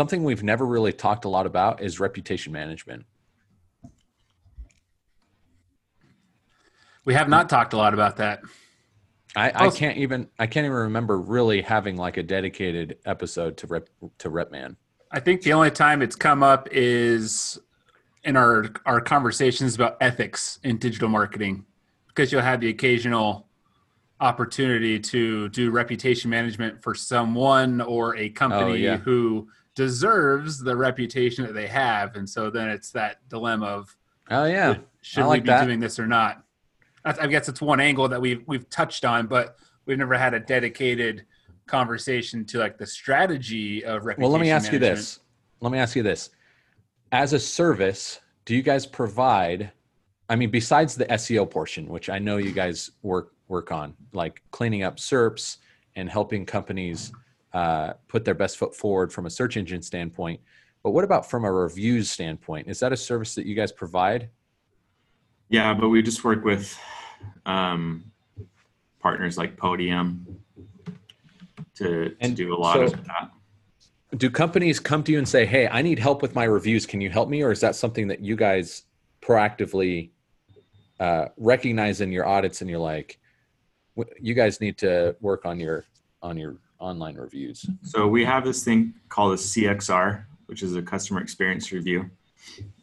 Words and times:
something 0.00 0.24
we've 0.24 0.42
never 0.42 0.64
really 0.64 0.94
talked 0.94 1.26
a 1.26 1.28
lot 1.28 1.44
about 1.44 1.82
is 1.82 2.00
reputation 2.00 2.54
management. 2.54 3.04
We 7.04 7.12
have 7.12 7.28
not 7.28 7.50
talked 7.50 7.74
a 7.74 7.76
lot 7.76 7.92
about 7.92 8.16
that. 8.16 8.40
I, 9.36 9.52
I 9.66 9.68
can't 9.68 9.98
even 9.98 10.28
I 10.38 10.46
can't 10.46 10.64
even 10.64 10.74
remember 10.78 11.18
really 11.18 11.60
having 11.60 11.98
like 11.98 12.16
a 12.16 12.22
dedicated 12.22 12.96
episode 13.04 13.58
to 13.58 13.66
rep 13.66 13.90
to 14.20 14.30
Repman. 14.30 14.76
I 15.12 15.20
think 15.20 15.42
the 15.42 15.52
only 15.52 15.70
time 15.70 16.00
it's 16.00 16.16
come 16.16 16.42
up 16.42 16.66
is 16.72 17.58
in 18.24 18.38
our 18.38 18.70
our 18.86 19.02
conversations 19.02 19.74
about 19.74 19.98
ethics 20.00 20.60
in 20.64 20.78
digital 20.78 21.10
marketing, 21.10 21.66
because 22.08 22.32
you'll 22.32 22.40
have 22.40 22.62
the 22.62 22.70
occasional 22.70 23.48
opportunity 24.18 24.98
to 24.98 25.50
do 25.50 25.70
reputation 25.70 26.30
management 26.30 26.82
for 26.82 26.94
someone 26.94 27.82
or 27.82 28.16
a 28.16 28.30
company 28.30 28.72
Oh, 28.72 28.74
yeah. 28.92 28.96
who 28.96 29.46
deserves 29.74 30.58
the 30.58 30.76
reputation 30.76 31.44
that 31.46 31.52
they 31.52 31.66
have, 31.66 32.16
and 32.16 32.28
so 32.28 32.50
then 32.50 32.68
it's 32.68 32.90
that 32.92 33.26
dilemma 33.28 33.66
of 33.66 33.96
Oh 34.30 34.44
yeah, 34.44 34.76
should 35.02 35.26
like 35.26 35.42
we 35.42 35.44
be 35.44 35.46
that. 35.48 35.64
doing 35.64 35.80
this 35.80 35.98
or 35.98 36.06
not? 36.06 36.44
I, 37.04 37.14
I 37.22 37.26
guess 37.26 37.48
it's 37.48 37.60
one 37.60 37.80
angle 37.80 38.08
that 38.08 38.20
we've 38.20 38.42
we've 38.46 38.68
touched 38.70 39.04
on, 39.04 39.26
but 39.26 39.56
we've 39.86 39.98
never 39.98 40.16
had 40.16 40.34
a 40.34 40.40
dedicated 40.40 41.26
conversation 41.66 42.44
to 42.46 42.58
like 42.58 42.78
the 42.78 42.86
strategy 42.86 43.84
of 43.84 44.04
reputation. 44.04 44.22
Well, 44.22 44.30
let 44.32 44.40
me 44.40 44.50
ask 44.50 44.72
you 44.72 44.78
this. 44.78 45.20
Let 45.60 45.72
me 45.72 45.78
ask 45.78 45.96
you 45.96 46.02
this. 46.02 46.30
As 47.12 47.32
a 47.32 47.38
service, 47.38 48.20
do 48.44 48.54
you 48.54 48.62
guys 48.62 48.86
provide 48.86 49.72
I 50.28 50.36
mean 50.36 50.50
besides 50.50 50.94
the 50.94 51.06
SEO 51.06 51.50
portion, 51.50 51.88
which 51.88 52.08
I 52.08 52.20
know 52.20 52.36
you 52.36 52.52
guys 52.52 52.92
work 53.02 53.32
work 53.48 53.72
on, 53.72 53.94
like 54.12 54.42
cleaning 54.52 54.84
up 54.84 54.98
SERPs 54.98 55.56
and 55.96 56.08
helping 56.08 56.46
companies 56.46 57.10
uh, 57.52 57.94
put 58.08 58.24
their 58.24 58.34
best 58.34 58.56
foot 58.56 58.74
forward 58.74 59.12
from 59.12 59.26
a 59.26 59.30
search 59.30 59.56
engine 59.56 59.82
standpoint. 59.82 60.40
But 60.82 60.92
what 60.92 61.04
about 61.04 61.28
from 61.28 61.44
a 61.44 61.52
reviews 61.52 62.10
standpoint? 62.10 62.68
Is 62.68 62.80
that 62.80 62.92
a 62.92 62.96
service 62.96 63.34
that 63.34 63.46
you 63.46 63.54
guys 63.54 63.72
provide? 63.72 64.30
Yeah, 65.48 65.74
but 65.74 65.88
we 65.88 66.00
just 66.00 66.24
work 66.24 66.44
with 66.44 66.78
um, 67.44 68.04
partners 69.00 69.36
like 69.36 69.56
Podium 69.56 70.26
to, 71.74 72.10
to 72.10 72.28
do 72.28 72.54
a 72.54 72.56
lot 72.56 72.74
so- 72.74 72.82
of 72.84 73.04
that. 73.04 73.30
Do 74.16 74.28
companies 74.28 74.80
come 74.80 75.04
to 75.04 75.12
you 75.12 75.18
and 75.18 75.28
say, 75.28 75.46
"Hey, 75.46 75.68
I 75.68 75.82
need 75.82 76.00
help 76.00 76.20
with 76.20 76.34
my 76.34 76.42
reviews. 76.42 76.84
Can 76.84 77.00
you 77.00 77.10
help 77.10 77.28
me?" 77.28 77.42
Or 77.42 77.52
is 77.52 77.60
that 77.60 77.76
something 77.76 78.08
that 78.08 78.18
you 78.18 78.34
guys 78.34 78.82
proactively 79.22 80.10
uh, 80.98 81.26
recognize 81.36 82.00
in 82.00 82.10
your 82.10 82.26
audits 82.26 82.60
and 82.60 82.68
you're 82.68 82.80
like, 82.80 83.20
"You 84.20 84.34
guys 84.34 84.60
need 84.60 84.78
to 84.78 85.14
work 85.20 85.46
on 85.46 85.60
your 85.60 85.84
on 86.22 86.36
your 86.36 86.56
online 86.80 87.16
reviews." 87.16 87.66
So 87.82 88.08
we 88.08 88.24
have 88.24 88.44
this 88.44 88.64
thing 88.64 88.94
called 89.08 89.34
a 89.34 89.36
CXR, 89.36 90.24
which 90.46 90.62
is 90.62 90.74
a 90.74 90.82
customer 90.82 91.20
experience 91.20 91.70
review, 91.70 92.10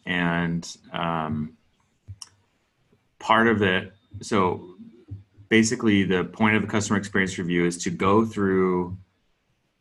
and 0.06 0.66
um, 0.94 1.58
part 3.20 3.48
of 3.48 3.62
it. 3.62 3.94
So 4.22 4.76
basically, 5.50 6.04
the 6.04 6.24
point 6.24 6.56
of 6.56 6.62
the 6.62 6.68
customer 6.68 6.98
experience 6.98 7.38
review 7.38 7.66
is 7.66 7.78
to 7.84 7.90
go 7.90 8.26
through 8.26 8.98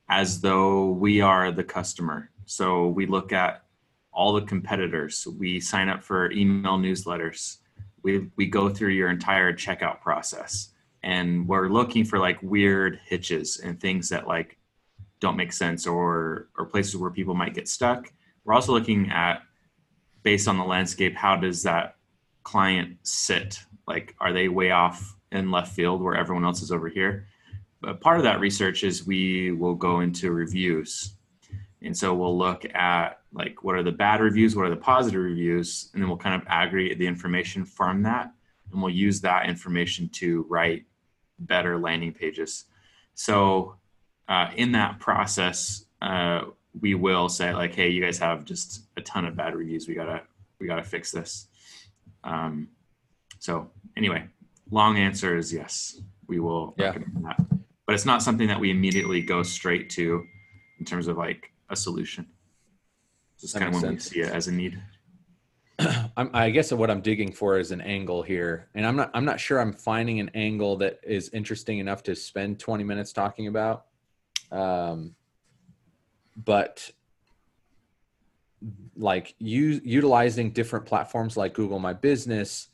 as 0.08 0.40
though 0.40 0.90
we 0.90 1.20
are 1.20 1.50
the 1.50 1.64
customer. 1.64 2.30
So 2.46 2.88
we 2.88 3.06
look 3.06 3.32
at 3.32 3.64
all 4.12 4.32
the 4.32 4.42
competitors. 4.42 5.26
We 5.38 5.60
sign 5.60 5.88
up 5.88 6.02
for 6.02 6.30
email 6.32 6.78
newsletters. 6.78 7.58
We 8.02 8.30
we 8.36 8.46
go 8.46 8.68
through 8.68 8.90
your 8.90 9.10
entire 9.10 9.52
checkout 9.52 10.00
process, 10.00 10.70
and 11.02 11.46
we're 11.46 11.68
looking 11.68 12.04
for 12.04 12.18
like 12.18 12.42
weird 12.42 13.00
hitches 13.04 13.60
and 13.60 13.80
things 13.80 14.08
that 14.08 14.26
like 14.26 14.58
don't 15.20 15.36
make 15.36 15.52
sense 15.52 15.86
or 15.86 16.48
or 16.58 16.66
places 16.66 16.96
where 16.96 17.10
people 17.10 17.34
might 17.34 17.54
get 17.54 17.68
stuck. 17.68 18.12
We're 18.44 18.54
also 18.54 18.72
looking 18.72 19.10
at 19.10 19.42
based 20.22 20.48
on 20.48 20.58
the 20.58 20.64
landscape, 20.64 21.14
how 21.14 21.36
does 21.36 21.62
that 21.62 21.96
client 22.42 22.96
sit? 23.02 23.60
Like, 23.86 24.14
are 24.20 24.32
they 24.32 24.48
way 24.48 24.72
off 24.72 25.16
in 25.30 25.52
left 25.52 25.72
field 25.72 26.02
where 26.02 26.16
everyone 26.16 26.44
else 26.44 26.62
is 26.62 26.72
over 26.72 26.88
here? 26.88 27.28
But 27.80 28.00
part 28.00 28.18
of 28.18 28.24
that 28.24 28.40
research 28.40 28.82
is 28.82 29.06
we 29.06 29.52
will 29.52 29.74
go 29.74 30.00
into 30.00 30.32
reviews. 30.32 31.14
And 31.82 31.96
so 31.96 32.14
we'll 32.14 32.36
look 32.36 32.64
at 32.74 33.20
like 33.32 33.62
what 33.62 33.76
are 33.76 33.82
the 33.82 33.92
bad 33.92 34.20
reviews, 34.20 34.56
what 34.56 34.66
are 34.66 34.70
the 34.70 34.76
positive 34.76 35.22
reviews, 35.22 35.90
and 35.92 36.02
then 36.02 36.08
we'll 36.08 36.18
kind 36.18 36.40
of 36.40 36.46
aggregate 36.48 36.98
the 36.98 37.06
information 37.06 37.64
from 37.64 38.02
that. 38.02 38.32
And 38.72 38.82
we'll 38.82 38.92
use 38.92 39.20
that 39.22 39.48
information 39.48 40.08
to 40.10 40.44
write 40.48 40.84
better 41.38 41.78
landing 41.78 42.12
pages. 42.12 42.64
So 43.14 43.76
uh, 44.28 44.50
in 44.56 44.72
that 44.72 44.98
process, 44.98 45.84
uh, 46.02 46.46
we 46.80 46.94
will 46.94 47.28
say 47.28 47.54
like, 47.54 47.74
"Hey, 47.74 47.88
you 47.88 48.02
guys 48.02 48.18
have 48.18 48.44
just 48.44 48.82
a 48.96 49.00
ton 49.00 49.24
of 49.24 49.36
bad 49.36 49.54
reviews. 49.54 49.88
We 49.88 49.94
gotta 49.94 50.22
we 50.60 50.66
gotta 50.66 50.82
fix 50.84 51.10
this." 51.10 51.48
Um, 52.24 52.68
so 53.38 53.70
anyway, 53.96 54.26
long 54.70 54.98
answer 54.98 55.36
is 55.36 55.52
yes, 55.52 56.00
we 56.26 56.40
will 56.40 56.74
Yeah. 56.76 56.86
recommend 56.88 57.24
that, 57.24 57.40
but 57.86 57.94
it's 57.94 58.04
not 58.04 58.22
something 58.22 58.48
that 58.48 58.60
we 58.60 58.70
immediately 58.70 59.22
go 59.22 59.42
straight 59.42 59.88
to 59.90 60.26
in 60.78 60.84
terms 60.84 61.06
of 61.06 61.16
like 61.16 61.52
a 61.70 61.76
solution. 61.76 62.26
Just 63.40 63.54
kind 63.54 63.74
of 63.74 63.80
when 63.82 63.92
we 63.94 63.98
see 63.98 64.20
it 64.20 64.32
as 64.32 64.48
a 64.48 64.52
need. 64.52 64.82
I 66.16 66.50
guess 66.50 66.72
what 66.72 66.90
I'm 66.90 67.00
digging 67.00 67.32
for 67.32 67.58
is 67.58 67.70
an 67.70 67.80
angle 67.80 68.22
here, 68.22 68.68
and 68.74 68.86
I'm 68.86 68.96
not. 68.96 69.10
I'm 69.12 69.24
not 69.24 69.38
sure 69.38 69.60
I'm 69.60 69.72
finding 69.72 70.20
an 70.20 70.30
angle 70.34 70.76
that 70.78 71.00
is 71.02 71.28
interesting 71.30 71.78
enough 71.78 72.02
to 72.04 72.16
spend 72.16 72.58
20 72.58 72.84
minutes 72.84 73.12
talking 73.12 73.46
about. 73.46 73.86
Um, 74.50 75.14
but 76.36 76.90
like 78.96 79.34
utilizing 79.38 80.50
different 80.50 80.86
platforms 80.86 81.36
like 81.36 81.52
Google 81.54 81.78
My 81.78 81.92
Business 81.92 82.68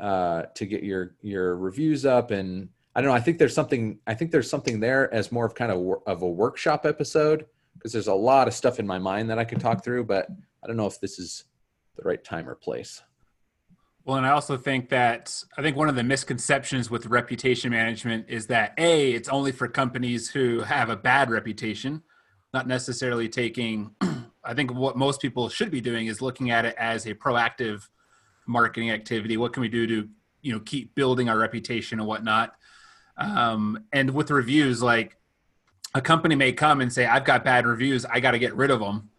uh, 0.00 0.42
to 0.54 0.66
get 0.66 0.82
your 0.82 1.14
your 1.22 1.56
reviews 1.56 2.04
up, 2.04 2.32
and 2.32 2.68
I 2.94 3.00
don't 3.00 3.10
know. 3.10 3.14
I 3.14 3.20
think 3.20 3.38
there's 3.38 3.54
something. 3.54 3.98
I 4.06 4.14
think 4.14 4.32
there's 4.32 4.50
something 4.50 4.80
there 4.80 5.12
as 5.14 5.30
more 5.30 5.46
of 5.46 5.54
kind 5.54 5.70
of 5.70 6.02
of 6.06 6.22
a 6.22 6.28
workshop 6.28 6.86
episode 6.86 7.46
because 7.74 7.92
there's 7.92 8.08
a 8.08 8.14
lot 8.14 8.48
of 8.48 8.54
stuff 8.54 8.80
in 8.80 8.86
my 8.86 8.98
mind 8.98 9.30
that 9.30 9.38
I 9.38 9.44
could 9.44 9.60
talk 9.60 9.84
through, 9.84 10.04
but 10.04 10.28
I 10.62 10.66
don't 10.66 10.76
know 10.76 10.86
if 10.86 11.00
this 11.00 11.20
is 11.20 11.44
the 11.98 12.08
right 12.08 12.22
time 12.22 12.48
or 12.48 12.54
place. 12.54 13.02
Well, 14.04 14.16
and 14.16 14.26
I 14.26 14.30
also 14.30 14.56
think 14.56 14.88
that 14.88 15.44
I 15.58 15.62
think 15.62 15.76
one 15.76 15.88
of 15.88 15.96
the 15.96 16.02
misconceptions 16.02 16.90
with 16.90 17.06
reputation 17.06 17.70
management 17.70 18.26
is 18.28 18.46
that 18.46 18.72
A, 18.78 19.12
it's 19.12 19.28
only 19.28 19.52
for 19.52 19.68
companies 19.68 20.30
who 20.30 20.60
have 20.60 20.88
a 20.88 20.96
bad 20.96 21.30
reputation, 21.30 22.02
not 22.54 22.66
necessarily 22.66 23.28
taking, 23.28 23.90
I 24.44 24.54
think 24.54 24.72
what 24.72 24.96
most 24.96 25.20
people 25.20 25.50
should 25.50 25.70
be 25.70 25.82
doing 25.82 26.06
is 26.06 26.22
looking 26.22 26.50
at 26.50 26.64
it 26.64 26.74
as 26.78 27.04
a 27.04 27.14
proactive 27.14 27.86
marketing 28.46 28.90
activity. 28.90 29.36
What 29.36 29.52
can 29.52 29.60
we 29.60 29.68
do 29.68 29.86
to, 29.86 30.08
you 30.40 30.52
know, 30.52 30.60
keep 30.60 30.94
building 30.94 31.28
our 31.28 31.36
reputation 31.36 31.98
and 31.98 32.08
whatnot? 32.08 32.54
Um, 33.18 33.84
and 33.92 34.10
with 34.12 34.30
reviews, 34.30 34.82
like 34.82 35.18
a 35.94 36.00
company 36.00 36.34
may 36.34 36.52
come 36.52 36.80
and 36.80 36.90
say, 36.90 37.04
I've 37.04 37.24
got 37.24 37.44
bad 37.44 37.66
reviews, 37.66 38.06
I 38.06 38.20
got 38.20 38.30
to 38.30 38.38
get 38.38 38.54
rid 38.54 38.70
of 38.70 38.80
them 38.80 39.10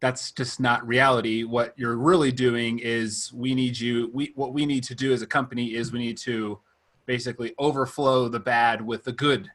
that's 0.00 0.30
just 0.32 0.60
not 0.60 0.86
reality. 0.86 1.44
What 1.44 1.74
you're 1.76 1.96
really 1.96 2.32
doing 2.32 2.78
is 2.78 3.32
we 3.32 3.54
need 3.54 3.78
you 3.78 4.10
we 4.12 4.32
what 4.34 4.52
we 4.52 4.66
need 4.66 4.84
to 4.84 4.94
do 4.94 5.12
as 5.12 5.22
a 5.22 5.26
company 5.26 5.74
is 5.74 5.92
we 5.92 5.98
need 5.98 6.18
to 6.18 6.60
basically 7.06 7.54
overflow 7.58 8.28
the 8.28 8.40
bad 8.40 8.84
with 8.84 9.04
the 9.04 9.12
good 9.12 9.50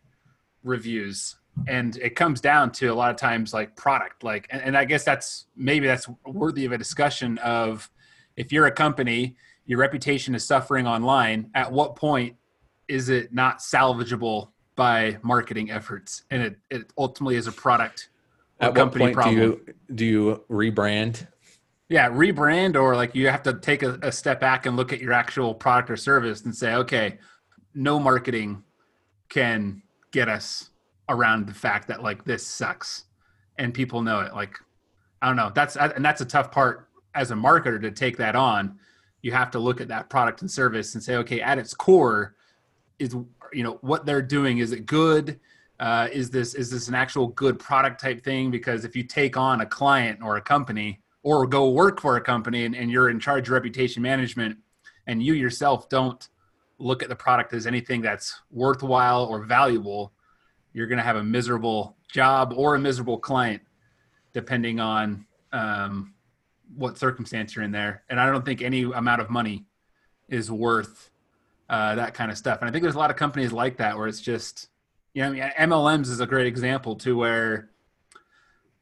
reviews. 0.63 1.35
And 1.67 1.97
it 1.97 2.15
comes 2.15 2.41
down 2.41 2.71
to 2.73 2.87
a 2.87 2.93
lot 2.93 3.11
of 3.11 3.17
times 3.17 3.53
like 3.53 3.75
product 3.75 4.23
like 4.23 4.47
and, 4.51 4.61
and 4.61 4.77
i 4.77 4.85
guess 4.85 5.03
that's 5.03 5.47
maybe 5.55 5.85
that's 5.85 6.07
worthy 6.25 6.63
of 6.63 6.71
a 6.71 6.77
discussion 6.77 7.37
of 7.39 7.91
if 8.37 8.53
you're 8.53 8.67
a 8.67 8.71
company 8.71 9.35
your 9.65 9.77
reputation 9.77 10.33
is 10.33 10.45
suffering 10.45 10.87
online 10.87 11.51
at 11.53 11.69
what 11.69 11.97
point 11.97 12.35
is 12.87 13.09
it 13.09 13.33
not 13.33 13.59
salvageable 13.59 14.49
by 14.75 15.17
marketing 15.21 15.71
efforts? 15.71 16.23
And 16.31 16.41
it, 16.41 16.55
it 16.69 16.93
ultimately 16.97 17.35
is 17.35 17.47
a 17.47 17.51
product 17.51 18.09
At 18.61 18.69
what 18.69 18.75
company 18.75 19.05
point 19.05 19.15
problem. 19.15 19.35
do 19.35 19.41
you 19.41 19.95
do 19.95 20.05
you 20.05 20.43
rebrand? 20.49 21.27
Yeah, 21.89 22.09
rebrand 22.09 22.75
or 22.79 22.95
like 22.95 23.15
you 23.15 23.27
have 23.27 23.43
to 23.43 23.53
take 23.53 23.83
a, 23.83 23.99
a 24.01 24.11
step 24.11 24.39
back 24.39 24.65
and 24.65 24.77
look 24.77 24.93
at 24.93 25.01
your 25.01 25.11
actual 25.11 25.53
product 25.53 25.89
or 25.89 25.97
service 25.97 26.45
and 26.45 26.55
say, 26.55 26.75
okay, 26.75 27.17
no 27.73 27.99
marketing 27.99 28.63
can 29.29 29.81
get 30.11 30.29
us 30.29 30.69
around 31.09 31.47
the 31.47 31.53
fact 31.53 31.87
that 31.87 32.03
like 32.03 32.23
this 32.23 32.45
sucks 32.45 33.05
and 33.57 33.73
people 33.73 34.01
know 34.01 34.19
it. 34.21 34.33
Like, 34.33 34.55
I 35.21 35.27
don't 35.27 35.35
know. 35.35 35.51
That's 35.53 35.75
and 35.75 36.03
that's 36.03 36.21
a 36.21 36.25
tough 36.25 36.51
part 36.51 36.87
as 37.15 37.31
a 37.31 37.35
marketer 37.35 37.81
to 37.81 37.91
take 37.91 38.17
that 38.17 38.35
on. 38.35 38.77
You 39.21 39.31
have 39.33 39.51
to 39.51 39.59
look 39.59 39.81
at 39.81 39.87
that 39.89 40.09
product 40.09 40.41
and 40.41 40.49
service 40.49 40.95
and 40.95 41.03
say, 41.03 41.15
okay, 41.17 41.41
at 41.41 41.57
its 41.57 41.73
core, 41.73 42.35
is 42.99 43.15
you 43.53 43.63
know 43.63 43.79
what 43.81 44.05
they're 44.05 44.21
doing. 44.21 44.59
Is 44.59 44.71
it 44.71 44.85
good? 44.85 45.39
Uh, 45.81 46.07
is 46.13 46.29
this 46.29 46.53
is 46.53 46.69
this 46.69 46.87
an 46.87 46.95
actual 46.95 47.27
good 47.29 47.57
product 47.57 47.99
type 47.99 48.23
thing? 48.23 48.51
Because 48.51 48.85
if 48.85 48.95
you 48.95 49.03
take 49.03 49.35
on 49.35 49.61
a 49.61 49.65
client 49.65 50.19
or 50.21 50.37
a 50.37 50.41
company 50.41 51.01
or 51.23 51.47
go 51.47 51.71
work 51.71 51.99
for 51.99 52.17
a 52.17 52.21
company 52.21 52.65
and, 52.65 52.75
and 52.75 52.91
you're 52.91 53.09
in 53.09 53.19
charge 53.19 53.47
of 53.47 53.53
reputation 53.53 54.01
management 54.03 54.57
and 55.07 55.23
you 55.23 55.33
yourself 55.33 55.89
don't 55.89 56.29
look 56.77 57.01
at 57.03 57.09
the 57.09 57.15
product 57.15 57.53
as 57.53 57.65
anything 57.65 57.99
that's 58.01 58.41
worthwhile 58.51 59.25
or 59.25 59.43
valuable, 59.43 60.13
you're 60.73 60.87
going 60.87 60.97
to 60.97 61.03
have 61.03 61.15
a 61.15 61.23
miserable 61.23 61.97
job 62.11 62.53
or 62.55 62.75
a 62.75 62.79
miserable 62.79 63.17
client. 63.17 63.61
depending 64.33 64.79
on 64.79 65.25
um, 65.51 66.13
what 66.75 66.97
circumstance 66.97 67.55
you're 67.55 67.65
in 67.65 67.71
there. 67.71 68.03
And 68.09 68.19
I 68.19 68.25
don't 68.27 68.45
think 68.45 68.61
any 68.61 68.83
amount 68.83 69.21
of 69.21 69.29
money 69.29 69.65
is 70.29 70.49
worth 70.49 71.09
uh, 71.69 71.95
that 71.95 72.13
kind 72.13 72.31
of 72.31 72.37
stuff. 72.37 72.59
And 72.61 72.69
I 72.69 72.71
think 72.71 72.83
there's 72.83 72.95
a 72.95 72.99
lot 72.99 73.11
of 73.11 73.17
companies 73.17 73.51
like 73.51 73.77
that 73.77 73.97
where 73.97 74.07
it's 74.07 74.21
just, 74.21 74.69
you 75.13 75.21
know, 75.21 75.29
I 75.29 75.31
mean, 75.31 75.43
MLMs 75.69 76.07
is 76.07 76.19
a 76.19 76.25
great 76.25 76.47
example 76.47 76.95
to 76.97 77.17
where 77.17 77.69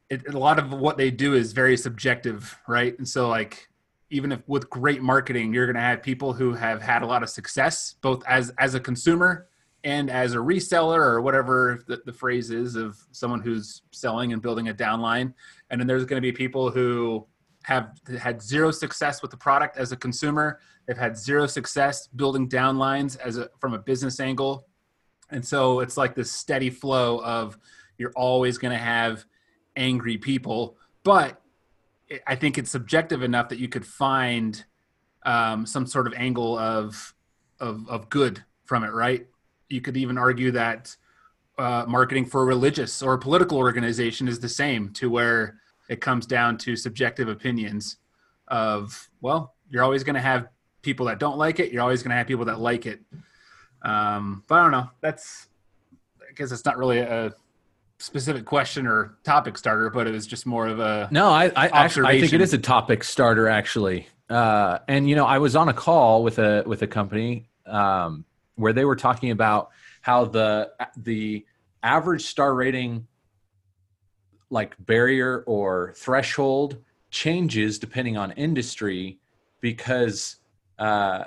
it, 0.08 0.26
a 0.28 0.38
lot 0.38 0.58
of 0.58 0.72
what 0.72 0.96
they 0.96 1.10
do 1.10 1.34
is 1.34 1.52
very 1.52 1.76
subjective, 1.76 2.56
right? 2.68 2.96
And 2.98 3.08
so, 3.08 3.28
like, 3.28 3.68
even 4.10 4.32
if 4.32 4.40
with 4.48 4.68
great 4.68 5.02
marketing, 5.02 5.54
you're 5.54 5.66
going 5.66 5.76
to 5.76 5.80
have 5.80 6.02
people 6.02 6.32
who 6.32 6.52
have 6.52 6.82
had 6.82 7.02
a 7.02 7.06
lot 7.06 7.22
of 7.22 7.30
success, 7.30 7.94
both 8.00 8.24
as 8.26 8.50
as 8.58 8.74
a 8.74 8.80
consumer 8.80 9.46
and 9.84 10.10
as 10.10 10.34
a 10.34 10.38
reseller 10.38 10.98
or 10.98 11.22
whatever 11.22 11.82
the, 11.86 12.02
the 12.04 12.12
phrase 12.12 12.50
is 12.50 12.76
of 12.76 12.98
someone 13.12 13.40
who's 13.40 13.82
selling 13.92 14.32
and 14.32 14.42
building 14.42 14.68
a 14.68 14.74
downline. 14.74 15.32
And 15.70 15.80
then 15.80 15.86
there's 15.86 16.04
going 16.04 16.20
to 16.20 16.26
be 16.26 16.32
people 16.32 16.70
who 16.70 17.26
have 17.62 17.92
had 18.20 18.42
zero 18.42 18.70
success 18.70 19.22
with 19.22 19.30
the 19.30 19.36
product 19.36 19.76
as 19.76 19.92
a 19.92 19.96
consumer. 19.96 20.60
They've 20.86 20.96
had 20.96 21.16
zero 21.16 21.46
success 21.46 22.08
building 22.08 22.48
downlines 22.48 23.18
as 23.18 23.38
a 23.38 23.48
from 23.60 23.74
a 23.74 23.78
business 23.78 24.20
angle. 24.20 24.66
And 25.30 25.44
so 25.44 25.80
it's 25.80 25.96
like 25.96 26.14
this 26.14 26.30
steady 26.30 26.70
flow 26.70 27.22
of 27.22 27.58
you're 27.98 28.12
always 28.16 28.58
going 28.58 28.72
to 28.72 28.78
have 28.78 29.24
angry 29.76 30.16
people, 30.16 30.76
but 31.04 31.40
I 32.26 32.34
think 32.34 32.58
it's 32.58 32.70
subjective 32.70 33.22
enough 33.22 33.48
that 33.50 33.58
you 33.58 33.68
could 33.68 33.86
find 33.86 34.64
um, 35.24 35.66
some 35.66 35.86
sort 35.86 36.06
of 36.06 36.14
angle 36.14 36.58
of, 36.58 37.14
of 37.60 37.88
of 37.88 38.08
good 38.08 38.44
from 38.64 38.84
it, 38.84 38.92
right? 38.92 39.26
You 39.68 39.80
could 39.80 39.96
even 39.96 40.18
argue 40.18 40.50
that 40.52 40.96
uh, 41.58 41.84
marketing 41.86 42.26
for 42.26 42.42
a 42.42 42.44
religious 42.46 43.02
or 43.02 43.14
a 43.14 43.18
political 43.18 43.58
organization 43.58 44.28
is 44.28 44.40
the 44.40 44.48
same, 44.48 44.92
to 44.94 45.10
where 45.10 45.60
it 45.88 46.00
comes 46.00 46.26
down 46.26 46.56
to 46.58 46.74
subjective 46.74 47.28
opinions 47.28 47.96
of 48.48 49.08
well, 49.20 49.54
you're 49.68 49.84
always 49.84 50.02
going 50.02 50.14
to 50.14 50.20
have 50.20 50.48
people 50.82 51.06
that 51.06 51.18
don't 51.18 51.38
like 51.38 51.60
it. 51.60 51.70
You're 51.70 51.82
always 51.82 52.02
going 52.02 52.10
to 52.10 52.16
have 52.16 52.26
people 52.26 52.46
that 52.46 52.58
like 52.58 52.86
it. 52.86 53.00
Um, 53.82 54.44
but 54.46 54.56
I 54.56 54.62
don't 54.62 54.72
know. 54.72 54.90
That's 55.00 55.48
I 56.28 56.32
guess 56.34 56.52
it's 56.52 56.64
not 56.64 56.78
really 56.78 56.98
a 56.98 57.32
specific 57.98 58.44
question 58.44 58.86
or 58.86 59.16
topic 59.24 59.58
starter, 59.58 59.90
but 59.90 60.06
it 60.06 60.12
was 60.12 60.26
just 60.26 60.46
more 60.46 60.66
of 60.66 60.80
a 60.80 61.08
no. 61.10 61.30
I 61.30 61.46
I, 61.56 61.68
actually, 61.68 62.06
I 62.06 62.20
think 62.20 62.32
it 62.32 62.40
is 62.40 62.54
a 62.54 62.58
topic 62.58 63.04
starter 63.04 63.48
actually. 63.48 64.08
Uh, 64.28 64.78
and 64.86 65.08
you 65.08 65.16
know, 65.16 65.26
I 65.26 65.38
was 65.38 65.56
on 65.56 65.68
a 65.68 65.74
call 65.74 66.22
with 66.22 66.38
a 66.38 66.62
with 66.66 66.82
a 66.82 66.86
company 66.86 67.48
um, 67.66 68.24
where 68.54 68.72
they 68.72 68.84
were 68.84 68.96
talking 68.96 69.30
about 69.30 69.70
how 70.02 70.24
the 70.24 70.70
the 70.96 71.44
average 71.82 72.22
star 72.22 72.54
rating 72.54 73.06
like 74.50 74.74
barrier 74.78 75.42
or 75.46 75.94
threshold 75.96 76.78
changes 77.10 77.78
depending 77.78 78.16
on 78.16 78.32
industry 78.32 79.18
because 79.60 80.36
uh, 80.78 81.24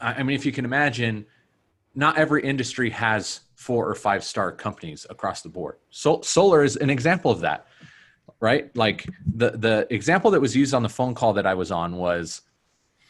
I 0.00 0.22
mean, 0.22 0.36
if 0.36 0.46
you 0.46 0.52
can 0.52 0.64
imagine, 0.64 1.26
not 1.94 2.16
every 2.16 2.42
industry 2.42 2.90
has 2.90 3.40
four 3.54 3.88
or 3.88 3.94
five 3.94 4.24
star 4.24 4.52
companies 4.52 5.06
across 5.10 5.42
the 5.42 5.48
board. 5.48 5.76
So, 5.90 6.20
solar 6.22 6.64
is 6.64 6.76
an 6.76 6.90
example 6.90 7.30
of 7.30 7.40
that, 7.40 7.66
right? 8.40 8.74
Like 8.76 9.06
the 9.34 9.50
the 9.50 9.86
example 9.90 10.30
that 10.30 10.40
was 10.40 10.56
used 10.56 10.74
on 10.74 10.82
the 10.82 10.88
phone 10.88 11.14
call 11.14 11.32
that 11.34 11.46
I 11.46 11.54
was 11.54 11.70
on 11.70 11.96
was 11.96 12.42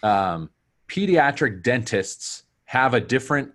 um, 0.02 0.50
pediatric 0.88 1.62
dentists 1.62 2.44
have 2.64 2.94
a 2.94 3.00
different 3.00 3.52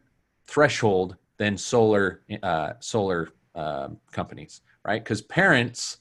threshold 0.47 1.17
than 1.37 1.57
solar 1.57 2.21
uh, 2.43 2.73
solar 2.79 3.29
uh, 3.55 3.89
companies, 4.11 4.61
right? 4.85 5.03
Because 5.03 5.21
parents 5.21 5.97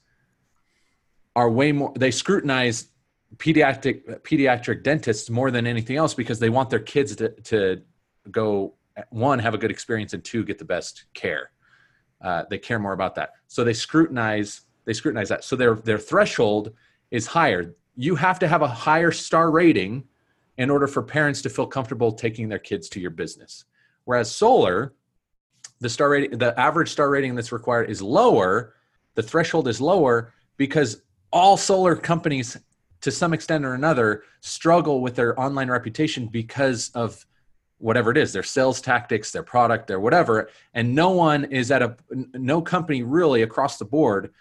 are 1.36 1.50
way 1.50 1.72
more 1.72 1.92
they 1.96 2.10
scrutinize 2.10 2.88
pediatric 3.37 4.21
pediatric 4.23 4.82
dentists 4.82 5.31
more 5.31 5.50
than 5.50 5.67
anything 5.67 5.97
else 5.97 6.15
because 6.15 6.38
they 6.38 6.50
want 6.50 6.71
their 6.71 6.79
kids 6.79 7.17
to, 7.17 7.31
to 7.43 7.82
go 8.31 8.75
one 9.11 9.38
have 9.38 9.55
a 9.55 9.59
good 9.59 9.71
experience 9.71 10.12
and 10.12 10.25
two 10.25 10.44
get 10.44 10.59
the 10.59 10.65
best 10.65 11.05
care. 11.15 11.50
Uh, 12.23 12.44
they 12.49 12.59
care 12.59 12.79
more 12.79 12.93
about 12.93 13.15
that. 13.17 13.32
So 13.49 13.65
they 13.65 13.73
scrutinize 13.73 14.62
they 14.85 14.93
scrutinize 14.93 15.29
that. 15.31 15.44
So 15.44 15.56
their 15.56 15.75
their 15.75 15.99
threshold 15.99 16.73
is 17.11 17.26
higher. 17.26 17.75
You 17.97 18.15
have 18.17 18.38
to 18.41 18.49
have 18.49 18.62
a 18.62 18.69
higher 18.69 19.12
star 19.12 19.50
rating 19.50 20.05
in 20.59 20.71
order 20.71 20.87
for 20.87 21.03
parents 21.03 21.43
to 21.43 21.50
feel 21.50 21.67
comfortable 21.67 22.12
taking 22.12 22.49
their 22.49 22.59
kids 22.59 22.88
to 22.91 23.00
your 23.00 23.11
business. 23.11 23.65
Whereas 24.05 24.31
solar 24.31 24.94
the 25.81 25.88
star 25.88 26.11
rating 26.11 26.38
the 26.38 26.59
average 26.59 26.91
star 26.91 27.11
rating 27.11 27.35
that's 27.35 27.53
required 27.53 27.91
is 27.91 28.00
lower 28.00 28.75
the 29.15 29.23
threshold 29.23 29.69
is 29.69 29.81
lower 29.81 30.32
because 30.56 31.03
all 31.32 31.56
solar 31.56 31.97
companies 31.97 32.56
to 33.04 33.10
some 33.10 33.34
extent 33.34 33.66
or 33.66 33.74
another 33.74 34.22
struggle 34.40 35.02
with 35.02 35.14
their 35.14 35.38
online 35.38 35.70
reputation 35.70 36.26
because 36.26 36.90
of 36.94 37.26
whatever 37.76 38.10
it 38.10 38.16
is 38.16 38.32
their 38.32 38.42
sales 38.42 38.80
tactics 38.80 39.30
their 39.30 39.42
product 39.42 39.86
their 39.86 40.00
whatever. 40.00 40.48
And 40.72 40.94
no 40.94 41.10
one 41.10 41.44
is 41.44 41.70
at 41.70 41.82
a 41.82 41.96
no 42.32 42.62
company 42.62 43.02
really 43.02 43.42
across 43.42 43.76
the 43.76 43.84
board 43.84 44.32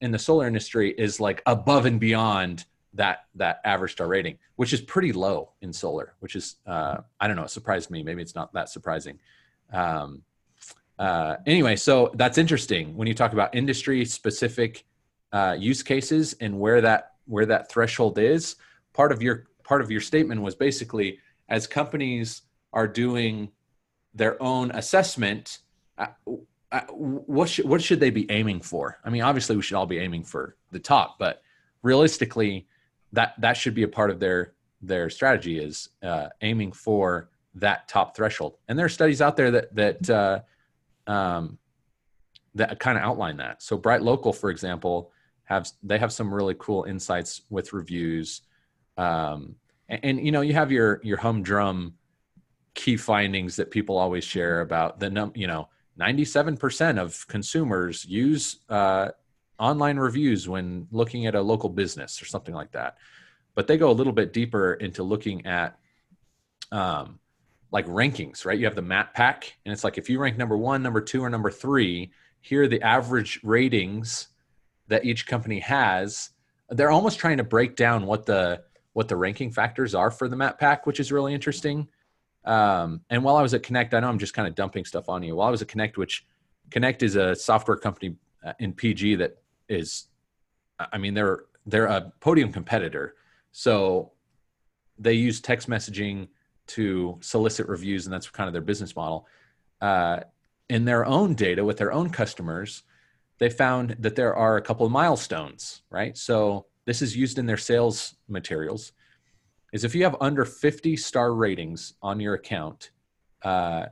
in 0.00 0.10
the 0.10 0.18
solar 0.18 0.46
industry 0.46 0.94
is 0.96 1.20
like 1.20 1.42
above 1.44 1.84
and 1.84 2.00
beyond 2.00 2.64
that 2.94 3.26
that 3.34 3.60
average 3.64 3.92
star 3.92 4.08
rating 4.08 4.38
which 4.56 4.72
is 4.72 4.80
pretty 4.80 5.12
low 5.12 5.50
in 5.60 5.70
solar 5.70 6.14
which 6.20 6.34
is 6.34 6.56
uh, 6.66 6.96
i 7.20 7.26
don't 7.26 7.36
know 7.36 7.44
it 7.44 7.50
surprised 7.50 7.90
me. 7.90 8.02
Maybe 8.02 8.22
it's 8.22 8.34
not 8.34 8.54
that 8.54 8.70
surprising. 8.70 9.18
Um, 9.70 10.22
uh, 10.98 11.36
anyway 11.46 11.76
so 11.76 12.10
that's 12.14 12.38
interesting 12.38 12.96
when 12.96 13.06
you 13.06 13.12
talk 13.12 13.34
about 13.34 13.54
industry 13.54 14.02
specific 14.06 14.84
uh, 15.30 15.56
use 15.58 15.82
cases 15.82 16.34
and 16.40 16.58
where 16.58 16.80
that 16.80 17.11
where 17.32 17.46
that 17.46 17.70
threshold 17.70 18.18
is 18.18 18.56
part 18.92 19.10
of 19.10 19.22
your 19.22 19.46
part 19.64 19.80
of 19.80 19.90
your 19.90 20.00
statement 20.00 20.42
was 20.42 20.54
basically 20.54 21.18
as 21.48 21.66
companies 21.66 22.42
are 22.72 22.86
doing 22.86 23.50
their 24.14 24.40
own 24.42 24.70
assessment, 24.72 25.60
uh, 25.98 26.06
uh, 26.70 26.80
what 26.90 27.48
should 27.48 27.66
what 27.66 27.82
should 27.82 28.00
they 28.00 28.10
be 28.10 28.30
aiming 28.30 28.60
for? 28.60 28.98
I 29.04 29.10
mean, 29.10 29.22
obviously 29.22 29.56
we 29.56 29.62
should 29.62 29.76
all 29.76 29.86
be 29.86 29.98
aiming 29.98 30.24
for 30.24 30.56
the 30.70 30.78
top, 30.78 31.18
but 31.18 31.42
realistically, 31.82 32.66
that 33.12 33.34
that 33.40 33.56
should 33.56 33.74
be 33.74 33.82
a 33.82 33.88
part 33.88 34.10
of 34.10 34.20
their 34.20 34.52
their 34.80 35.08
strategy 35.10 35.58
is 35.58 35.88
uh, 36.02 36.28
aiming 36.42 36.72
for 36.72 37.30
that 37.54 37.88
top 37.88 38.16
threshold. 38.16 38.56
And 38.68 38.78
there 38.78 38.86
are 38.86 38.90
studies 38.90 39.22
out 39.22 39.36
there 39.36 39.50
that 39.50 39.74
that 39.74 40.10
uh, 40.10 40.40
um, 41.10 41.58
that 42.54 42.78
kind 42.78 42.98
of 42.98 43.04
outline 43.04 43.38
that. 43.38 43.62
So 43.62 43.76
Bright 43.76 44.02
Local, 44.02 44.32
for 44.32 44.50
example, 44.50 45.12
have 45.44 45.68
they 45.82 45.98
have 45.98 46.12
some 46.12 46.32
really 46.32 46.54
cool 46.58 46.84
insights 46.84 47.42
with 47.50 47.72
reviews. 47.72 48.42
Um, 48.96 49.56
and, 49.88 50.00
and, 50.02 50.26
you 50.26 50.32
know, 50.32 50.40
you 50.40 50.54
have 50.54 50.72
your 50.72 51.00
your 51.02 51.18
humdrum 51.18 51.94
key 52.74 52.96
findings 52.96 53.56
that 53.56 53.70
people 53.70 53.98
always 53.98 54.24
share 54.24 54.60
about 54.60 54.98
the 54.98 55.10
num 55.10 55.32
you 55.34 55.46
know 55.46 55.68
97% 56.00 56.98
of 56.98 57.26
consumers 57.28 58.04
use 58.06 58.60
uh, 58.70 59.08
online 59.58 59.98
reviews 59.98 60.48
when 60.48 60.86
looking 60.90 61.26
at 61.26 61.34
a 61.34 61.42
local 61.42 61.68
business 61.68 62.22
or 62.22 62.24
something 62.24 62.54
like 62.54 62.72
that 62.72 62.96
but 63.54 63.66
they 63.66 63.76
go 63.76 63.90
a 63.90 63.92
little 63.92 64.12
bit 64.12 64.32
deeper 64.32 64.74
into 64.74 65.02
looking 65.02 65.44
at 65.44 65.78
um, 66.70 67.18
like 67.70 67.86
rankings 67.86 68.46
right 68.46 68.58
you 68.58 68.64
have 68.64 68.74
the 68.74 68.82
map 68.82 69.12
pack 69.12 69.54
and 69.66 69.72
it's 69.72 69.84
like 69.84 69.98
if 69.98 70.08
you 70.08 70.18
rank 70.18 70.38
number 70.38 70.56
one 70.56 70.82
number 70.82 71.00
two 71.00 71.22
or 71.22 71.28
number 71.28 71.50
three 71.50 72.10
here 72.40 72.62
are 72.62 72.68
the 72.68 72.82
average 72.82 73.38
ratings 73.42 74.28
that 74.92 75.04
each 75.04 75.26
company 75.26 75.58
has 75.58 76.30
they're 76.70 76.90
almost 76.90 77.18
trying 77.18 77.36
to 77.36 77.44
break 77.44 77.76
down 77.76 78.06
what 78.06 78.26
the 78.26 78.62
what 78.92 79.08
the 79.08 79.16
ranking 79.16 79.50
factors 79.50 79.94
are 79.94 80.10
for 80.10 80.28
the 80.28 80.36
map 80.36 80.58
pack 80.58 80.86
which 80.86 81.00
is 81.00 81.10
really 81.10 81.34
interesting 81.34 81.88
um, 82.44 83.02
and 83.10 83.22
while 83.22 83.36
I 83.36 83.42
was 83.42 83.54
at 83.54 83.62
Connect, 83.62 83.94
I 83.94 84.00
know 84.00 84.08
I'm 84.08 84.18
just 84.18 84.34
kind 84.34 84.48
of 84.48 84.54
dumping 84.54 84.84
stuff 84.84 85.08
on 85.08 85.22
you. 85.22 85.36
While 85.36 85.48
I 85.48 85.50
was 85.50 85.62
at 85.62 85.68
Connect, 85.68 85.96
which 85.96 86.26
Connect 86.70 87.02
is 87.02 87.16
a 87.16 87.34
software 87.34 87.76
company 87.76 88.16
uh, 88.44 88.52
in 88.58 88.72
PG 88.72 89.16
that 89.16 89.36
is, 89.68 90.08
I 90.78 90.98
mean, 90.98 91.14
they're 91.14 91.44
they're 91.66 91.86
a 91.86 92.12
podium 92.20 92.52
competitor. 92.52 93.14
So 93.52 94.12
they 94.98 95.12
use 95.12 95.40
text 95.40 95.68
messaging 95.68 96.28
to 96.68 97.18
solicit 97.20 97.68
reviews, 97.68 98.06
and 98.06 98.12
that's 98.12 98.28
kind 98.28 98.48
of 98.48 98.52
their 98.52 98.62
business 98.62 98.96
model. 98.96 99.26
Uh, 99.80 100.20
in 100.68 100.84
their 100.84 101.04
own 101.04 101.34
data 101.34 101.64
with 101.64 101.76
their 101.76 101.92
own 101.92 102.08
customers, 102.08 102.82
they 103.42 103.50
found 103.50 103.96
that 103.98 104.14
there 104.14 104.36
are 104.36 104.56
a 104.56 104.62
couple 104.62 104.86
of 104.86 104.92
milestones, 104.92 105.82
right? 105.90 106.16
So 106.16 106.66
this 106.84 107.02
is 107.02 107.16
used 107.16 107.40
in 107.40 107.46
their 107.46 107.56
sales 107.56 108.14
materials 108.28 108.92
is 109.72 109.82
if 109.82 109.96
you 109.96 110.04
have 110.04 110.14
under 110.20 110.44
50 110.44 110.96
star 110.96 111.34
ratings 111.34 111.94
on 112.02 112.20
your 112.20 112.34
account, 112.34 112.92
uh, 113.42 113.86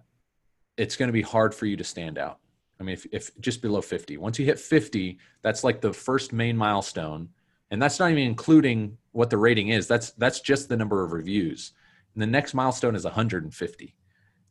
it's 0.77 0.95
going 0.95 1.09
to 1.09 1.13
be 1.13 1.23
hard 1.23 1.53
for 1.53 1.67
you 1.67 1.77
to 1.77 1.83
stand 1.83 2.17
out. 2.17 2.39
I 2.79 2.85
mean, 2.85 2.93
if, 2.93 3.07
if 3.11 3.41
just 3.41 3.61
below 3.61 3.81
50, 3.81 4.19
once 4.19 4.39
you 4.39 4.45
hit 4.45 4.59
50, 4.59 5.19
that's 5.43 5.65
like 5.65 5.81
the 5.81 5.93
first 5.93 6.33
main 6.33 6.57
milestone. 6.57 7.29
And 7.73 7.83
that's 7.83 7.99
not 7.99 8.13
even 8.13 8.23
including 8.23 8.99
what 9.11 9.31
the 9.31 9.39
rating 9.39 9.71
is. 9.71 9.89
That's, 9.89 10.13
that's 10.13 10.41
just 10.41 10.69
the 10.69 10.77
number 10.77 11.03
of 11.03 11.11
reviews. 11.11 11.73
And 12.15 12.23
the 12.23 12.27
next 12.27 12.55
milestone 12.55 12.95
is 12.95 13.03
150. 13.03 13.97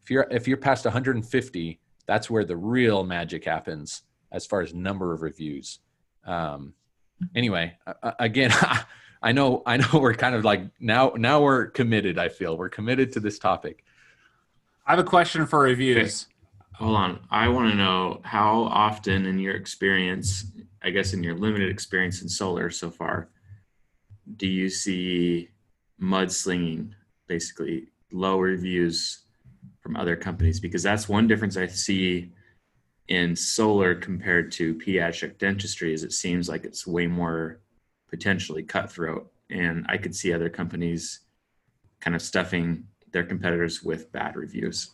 If 0.03 0.11
you're, 0.11 0.27
if 0.29 0.45
you're 0.45 0.57
past 0.57 0.83
150, 0.83 1.79
that's 2.05 2.29
where 2.29 2.43
the 2.43 2.57
real 2.57 3.05
magic 3.05 3.45
happens. 3.45 4.03
As 4.31 4.45
far 4.45 4.61
as 4.61 4.73
number 4.73 5.13
of 5.13 5.21
reviews. 5.21 5.79
Um, 6.25 6.73
anyway, 7.35 7.77
uh, 7.85 8.11
again, 8.19 8.51
I 9.21 9.31
know 9.31 9.63
I 9.65 9.77
know 9.77 9.87
we're 9.93 10.13
kind 10.13 10.35
of 10.35 10.45
like 10.45 10.61
now 10.79 11.13
now 11.15 11.41
we're 11.41 11.67
committed. 11.67 12.17
I 12.17 12.29
feel 12.29 12.57
we're 12.57 12.69
committed 12.69 13.11
to 13.13 13.19
this 13.19 13.39
topic. 13.39 13.83
I 14.85 14.91
have 14.91 14.99
a 14.99 15.03
question 15.03 15.45
for 15.45 15.59
reviews. 15.59 16.25
Okay. 16.25 16.35
Hold 16.85 16.95
on. 16.95 17.19
I 17.29 17.49
want 17.49 17.69
to 17.71 17.75
know 17.75 18.21
how 18.23 18.61
often 18.63 19.25
in 19.25 19.37
your 19.37 19.53
experience, 19.53 20.45
I 20.81 20.91
guess 20.91 21.13
in 21.13 21.21
your 21.21 21.35
limited 21.35 21.69
experience 21.69 22.21
in 22.21 22.29
solar 22.29 22.69
so 22.69 22.89
far, 22.89 23.27
do 24.37 24.47
you 24.47 24.69
see 24.69 25.49
mudslinging, 26.01 26.91
basically 27.27 27.89
low 28.13 28.39
reviews 28.39 29.23
from 29.81 29.97
other 29.97 30.15
companies? 30.15 30.61
Because 30.61 30.81
that's 30.81 31.09
one 31.09 31.27
difference 31.27 31.57
I 31.57 31.67
see 31.67 32.31
in 33.09 33.35
solar 33.35 33.95
compared 33.95 34.51
to 34.51 34.75
pediatric 34.75 35.37
dentistry 35.39 35.93
is 35.93 36.03
it 36.03 36.13
seems 36.13 36.47
like 36.47 36.63
it's 36.63 36.87
way 36.87 37.07
more 37.07 37.59
potentially 38.07 38.63
cutthroat. 38.63 39.29
And 39.51 39.85
i 39.89 39.97
could 39.97 40.15
see 40.15 40.31
other 40.31 40.49
companies 40.49 41.21
kind 41.99 42.15
of 42.15 42.21
stuffing 42.21 42.85
their 43.11 43.23
competitors 43.23 43.83
with 43.83 44.11
bad 44.11 44.35
reviews. 44.35 44.91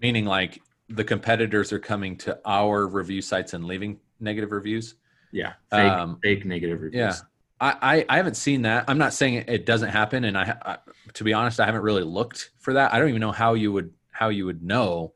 Meaning 0.00 0.24
like 0.24 0.60
the 0.88 1.04
competitors 1.04 1.72
are 1.72 1.78
coming 1.78 2.16
to 2.18 2.38
our 2.44 2.86
review 2.86 3.20
sites 3.22 3.52
and 3.52 3.66
leaving 3.66 4.00
negative 4.18 4.50
reviews? 4.50 4.94
Yeah 5.30 5.52
fake, 5.70 5.92
um, 5.92 6.18
fake 6.22 6.44
negative 6.44 6.80
reviews. 6.80 6.98
yeah. 6.98 7.14
I, 7.60 8.04
I, 8.08 8.16
haven't 8.16 8.36
seen 8.36 8.62
that. 8.62 8.86
I'm 8.88 8.98
not 8.98 9.12
saying 9.12 9.44
it 9.46 9.64
doesn't 9.64 9.90
happen, 9.90 10.24
and 10.24 10.36
I, 10.36 10.56
I, 10.64 10.78
to 11.12 11.22
be 11.22 11.32
honest, 11.32 11.60
I 11.60 11.66
haven't 11.66 11.82
really 11.82 12.02
looked 12.02 12.50
for 12.58 12.72
that. 12.72 12.92
I 12.92 12.98
don't 12.98 13.08
even 13.08 13.20
know 13.20 13.30
how 13.30 13.54
you 13.54 13.70
would 13.70 13.92
how 14.10 14.30
you 14.30 14.46
would 14.46 14.64
know 14.64 15.12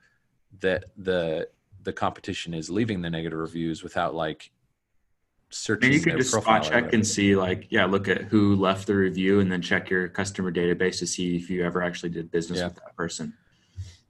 that 0.61 0.85
the 0.97 1.49
the 1.83 1.93
competition 1.93 2.53
is 2.53 2.69
leaving 2.69 3.01
the 3.01 3.11
negative 3.11 3.39
reviews 3.39 3.83
without 3.83 4.15
like 4.15 4.51
searching. 5.51 5.87
And 5.87 5.95
you 5.95 6.01
can 6.01 6.19
just 6.19 6.33
spot 6.33 6.65
check 6.65 6.93
and 6.93 7.07
see 7.07 7.37
like, 7.37 7.67
yeah, 7.71 7.85
look 7.85 8.09
at 8.09 8.23
who 8.23 8.57
left 8.57 8.87
the 8.87 8.95
review 8.95 9.41
and 9.41 9.51
then 9.51 9.63
check 9.63 9.89
your 9.89 10.09
customer 10.09 10.53
database 10.53 10.99
to 10.99 11.07
see 11.07 11.37
if 11.37 11.49
you 11.49 11.65
ever 11.65 11.83
actually 11.83 12.11
did 12.11 12.31
business 12.31 12.59
yeah. 12.59 12.67
with 12.67 12.75
that 12.77 12.97
person. 12.97 13.33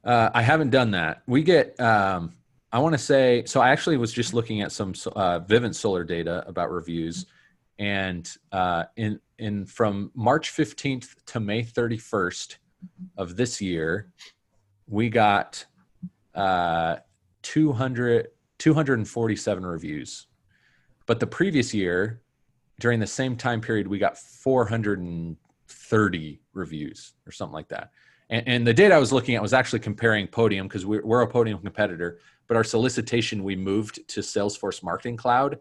Uh, 0.05 0.31
I 0.35 0.43
haven't 0.43 0.71
done 0.71 0.93
that. 0.93 1.23
We 1.27 1.43
get, 1.43 1.79
um, 1.81 2.33
I 2.73 2.79
want 2.79 2.95
to 2.95 2.99
say, 2.99 3.45
so 3.45 3.61
I 3.61 3.71
actually 3.71 3.97
was 3.97 4.13
just 4.13 4.35
looking 4.35 4.63
at 4.63 4.73
some 4.73 4.91
uh, 5.15 5.41
Vivint 5.41 5.75
Solar 5.75 6.05
data 6.05 6.45
about 6.47 6.71
reviews, 6.71 7.27
and 7.79 8.31
uh, 8.53 8.85
in 8.97 9.21
in 9.39 9.67
from 9.67 10.11
March 10.15 10.53
15th 10.53 11.15
to 11.27 11.41
May 11.41 11.63
31st 11.63 12.57
of 13.17 13.37
this 13.37 13.61
year, 13.61 14.13
we 14.87 15.09
got 15.09 15.65
uh, 16.37 16.97
200, 17.43 18.29
247 18.59 19.67
reviews. 19.67 20.29
But 21.07 21.19
the 21.21 21.27
previous 21.27 21.75
year, 21.75 22.23
during 22.81 22.99
the 23.01 23.07
same 23.07 23.37
time 23.37 23.61
period, 23.61 23.87
we 23.87 23.99
got 23.99 24.17
430 24.19 26.41
reviews 26.53 27.13
or 27.27 27.33
something 27.33 27.55
like 27.55 27.69
that. 27.69 27.91
And, 28.29 28.47
and 28.47 28.67
the 28.67 28.75
data 28.75 28.95
I 28.95 28.99
was 28.99 29.13
looking 29.13 29.35
at 29.35 29.43
was 29.43 29.55
actually 29.55 29.81
comparing 29.81 30.27
Podium 30.27 30.69
because 30.69 30.85
we're, 30.85 31.05
we're 31.05 31.23
a 31.23 31.29
Podium 31.29 31.61
competitor, 31.61 32.19
but 32.49 32.57
our 32.57 32.65
solicitation 32.65 33.45
we 33.45 33.57
moved 33.57 34.07
to 34.09 34.21
Salesforce 34.21 34.83
Marketing 34.83 35.17
Cloud. 35.17 35.59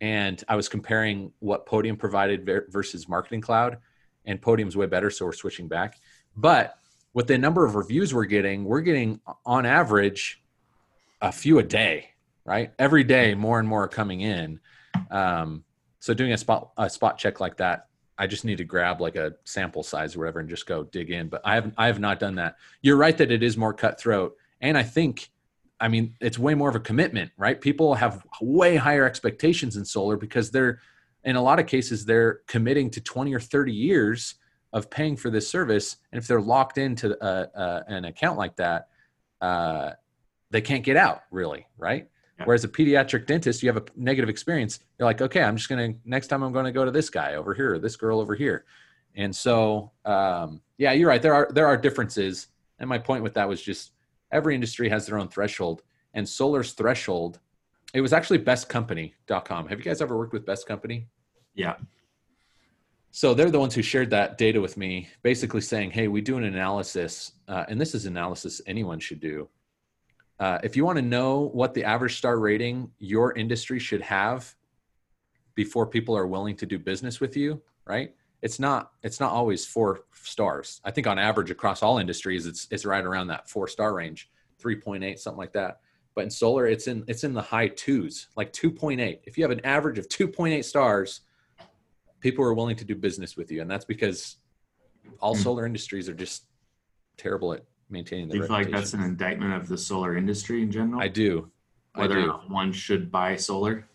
And 0.00 0.42
I 0.48 0.56
was 0.56 0.68
comparing 0.68 1.32
what 1.40 1.66
Podium 1.66 1.96
provided 1.96 2.48
versus 2.68 3.08
Marketing 3.08 3.40
Cloud, 3.40 3.78
and 4.24 4.40
Podium's 4.40 4.76
way 4.76 4.86
better, 4.86 5.10
so 5.10 5.26
we're 5.26 5.32
switching 5.32 5.68
back. 5.68 6.00
But 6.36 6.79
with 7.12 7.26
the 7.26 7.38
number 7.38 7.64
of 7.64 7.74
reviews 7.74 8.14
we're 8.14 8.24
getting, 8.24 8.64
we're 8.64 8.80
getting 8.80 9.20
on 9.44 9.66
average 9.66 10.42
a 11.20 11.32
few 11.32 11.58
a 11.58 11.62
day, 11.62 12.10
right? 12.44 12.72
Every 12.78 13.04
day, 13.04 13.34
more 13.34 13.58
and 13.58 13.68
more 13.68 13.84
are 13.84 13.88
coming 13.88 14.20
in. 14.20 14.60
Um, 15.10 15.64
so 15.98 16.14
doing 16.14 16.32
a 16.32 16.38
spot 16.38 16.70
a 16.78 16.88
spot 16.88 17.18
check 17.18 17.40
like 17.40 17.56
that, 17.58 17.88
I 18.16 18.26
just 18.26 18.44
need 18.44 18.58
to 18.58 18.64
grab 18.64 19.00
like 19.00 19.16
a 19.16 19.34
sample 19.44 19.82
size 19.82 20.14
or 20.16 20.20
whatever 20.20 20.40
and 20.40 20.48
just 20.48 20.66
go 20.66 20.84
dig 20.84 21.10
in. 21.10 21.28
But 21.28 21.42
I 21.44 21.54
have 21.54 21.72
I 21.76 21.86
have 21.86 22.00
not 22.00 22.20
done 22.20 22.36
that. 22.36 22.56
You're 22.80 22.96
right 22.96 23.16
that 23.18 23.30
it 23.30 23.42
is 23.42 23.56
more 23.56 23.74
cutthroat, 23.74 24.36
and 24.60 24.78
I 24.78 24.82
think, 24.82 25.30
I 25.80 25.88
mean, 25.88 26.14
it's 26.20 26.38
way 26.38 26.54
more 26.54 26.68
of 26.68 26.76
a 26.76 26.80
commitment, 26.80 27.32
right? 27.36 27.60
People 27.60 27.94
have 27.94 28.24
way 28.40 28.76
higher 28.76 29.04
expectations 29.04 29.76
in 29.76 29.84
solar 29.84 30.16
because 30.16 30.50
they're, 30.50 30.80
in 31.24 31.36
a 31.36 31.42
lot 31.42 31.58
of 31.58 31.66
cases, 31.66 32.04
they're 32.04 32.40
committing 32.46 32.90
to 32.90 33.00
20 33.00 33.34
or 33.34 33.40
30 33.40 33.72
years 33.72 34.36
of 34.72 34.90
paying 34.90 35.16
for 35.16 35.30
this 35.30 35.48
service, 35.48 35.96
and 36.12 36.20
if 36.20 36.26
they're 36.26 36.40
locked 36.40 36.78
into 36.78 37.16
a, 37.24 37.24
uh, 37.24 37.46
a, 37.54 37.58
uh, 37.58 37.82
an 37.88 38.04
account 38.04 38.38
like 38.38 38.56
that, 38.56 38.88
uh, 39.40 39.92
they 40.50 40.60
can't 40.60 40.84
get 40.84 40.96
out 40.96 41.22
really, 41.30 41.66
right? 41.78 42.08
Yeah. 42.38 42.44
Whereas 42.44 42.64
a 42.64 42.68
pediatric 42.68 43.26
dentist, 43.26 43.62
you 43.62 43.68
have 43.68 43.76
a 43.76 43.84
negative 43.96 44.28
experience. 44.28 44.80
You're 44.98 45.06
like, 45.06 45.20
okay, 45.20 45.42
I'm 45.42 45.56
just 45.56 45.68
gonna 45.68 45.94
next 46.04 46.28
time 46.28 46.42
I'm 46.42 46.52
going 46.52 46.64
to 46.64 46.72
go 46.72 46.84
to 46.84 46.90
this 46.90 47.10
guy 47.10 47.34
over 47.34 47.54
here, 47.54 47.74
or 47.74 47.78
this 47.78 47.96
girl 47.96 48.20
over 48.20 48.34
here, 48.34 48.64
and 49.14 49.34
so 49.34 49.90
um, 50.04 50.60
yeah, 50.78 50.92
you're 50.92 51.08
right. 51.08 51.22
There 51.22 51.34
are 51.34 51.48
there 51.52 51.66
are 51.66 51.76
differences, 51.76 52.48
and 52.78 52.88
my 52.88 52.98
point 52.98 53.22
with 53.22 53.34
that 53.34 53.48
was 53.48 53.60
just 53.60 53.92
every 54.32 54.54
industry 54.54 54.88
has 54.88 55.06
their 55.06 55.18
own 55.18 55.28
threshold, 55.28 55.82
and 56.14 56.28
Solar's 56.28 56.72
threshold. 56.72 57.40
It 57.92 58.02
was 58.02 58.12
actually 58.12 58.38
bestcompany.com. 58.38 59.66
Have 59.66 59.78
you 59.78 59.84
guys 59.84 60.00
ever 60.00 60.16
worked 60.16 60.32
with 60.32 60.46
Best 60.46 60.68
Company? 60.68 61.08
Yeah. 61.54 61.74
So 63.12 63.34
they're 63.34 63.50
the 63.50 63.58
ones 63.58 63.74
who 63.74 63.82
shared 63.82 64.10
that 64.10 64.38
data 64.38 64.60
with 64.60 64.76
me, 64.76 65.08
basically 65.22 65.60
saying, 65.60 65.90
"Hey, 65.90 66.08
we 66.08 66.20
do 66.20 66.38
an 66.38 66.44
analysis, 66.44 67.32
uh, 67.48 67.64
and 67.68 67.80
this 67.80 67.94
is 67.94 68.06
analysis 68.06 68.60
anyone 68.66 69.00
should 69.00 69.20
do 69.20 69.48
uh, 70.40 70.58
if 70.64 70.74
you 70.74 70.86
want 70.86 70.96
to 70.96 71.02
know 71.02 71.50
what 71.52 71.74
the 71.74 71.84
average 71.84 72.16
star 72.16 72.38
rating 72.38 72.90
your 72.98 73.36
industry 73.36 73.78
should 73.78 74.00
have 74.00 74.56
before 75.54 75.86
people 75.86 76.16
are 76.16 76.26
willing 76.26 76.56
to 76.56 76.64
do 76.64 76.78
business 76.78 77.20
with 77.20 77.36
you, 77.36 77.60
right? 77.84 78.14
It's 78.40 78.58
not 78.58 78.92
it's 79.02 79.20
not 79.20 79.32
always 79.32 79.66
four 79.66 80.00
stars. 80.14 80.80
I 80.82 80.90
think 80.90 81.06
on 81.06 81.18
average 81.18 81.50
across 81.50 81.82
all 81.82 81.98
industries, 81.98 82.46
it's 82.46 82.66
it's 82.70 82.86
right 82.86 83.04
around 83.04 83.26
that 83.26 83.50
four 83.50 83.68
star 83.68 83.92
range, 83.92 84.30
three 84.58 84.76
point 84.76 85.04
eight, 85.04 85.20
something 85.20 85.38
like 85.38 85.52
that. 85.52 85.80
But 86.14 86.24
in 86.24 86.30
solar, 86.30 86.66
it's 86.66 86.86
in 86.86 87.04
it's 87.06 87.22
in 87.22 87.34
the 87.34 87.42
high 87.42 87.68
twos, 87.68 88.28
like 88.34 88.50
two 88.50 88.70
point 88.70 88.98
eight. 88.98 89.20
If 89.24 89.36
you 89.36 89.44
have 89.44 89.50
an 89.50 89.64
average 89.64 89.98
of 89.98 90.08
two 90.08 90.26
point 90.26 90.54
eight 90.54 90.64
stars, 90.64 91.20
people 92.20 92.44
are 92.44 92.54
willing 92.54 92.76
to 92.76 92.84
do 92.84 92.94
business 92.94 93.36
with 93.36 93.50
you, 93.50 93.60
and 93.62 93.70
that's 93.70 93.84
because 93.84 94.36
all 95.20 95.34
hmm. 95.34 95.42
solar 95.42 95.66
industries 95.66 96.08
are 96.08 96.14
just 96.14 96.44
terrible 97.16 97.52
at 97.52 97.64
maintaining 97.88 98.28
the. 98.28 98.32
Do 98.32 98.38
you 98.38 98.46
feel 98.46 98.56
like 98.56 98.70
that's 98.70 98.94
an 98.94 99.02
indictment 99.02 99.54
of 99.54 99.68
the 99.68 99.78
solar 99.78 100.16
industry 100.16 100.62
in 100.62 100.70
general? 100.70 101.00
I 101.00 101.08
do. 101.08 101.50
Whether 101.94 102.20
I 102.20 102.24
do. 102.24 102.32
one 102.48 102.72
should 102.72 103.10
buy 103.10 103.36
solar. 103.36 103.86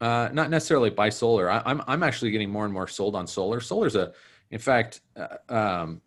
Uh, 0.00 0.28
not 0.32 0.48
necessarily 0.48 0.90
buy 0.90 1.08
solar. 1.08 1.50
I, 1.50 1.56
am 1.58 1.62
I'm, 1.66 1.82
I'm 1.88 2.02
actually 2.04 2.30
getting 2.30 2.50
more 2.50 2.64
and 2.64 2.72
more 2.72 2.86
sold 2.86 3.16
on 3.16 3.26
solar. 3.26 3.60
Solar's 3.60 3.96
a, 3.96 4.12
in 4.52 4.60
fact, 4.60 5.00
uh, 5.16 5.52
um, 5.52 6.00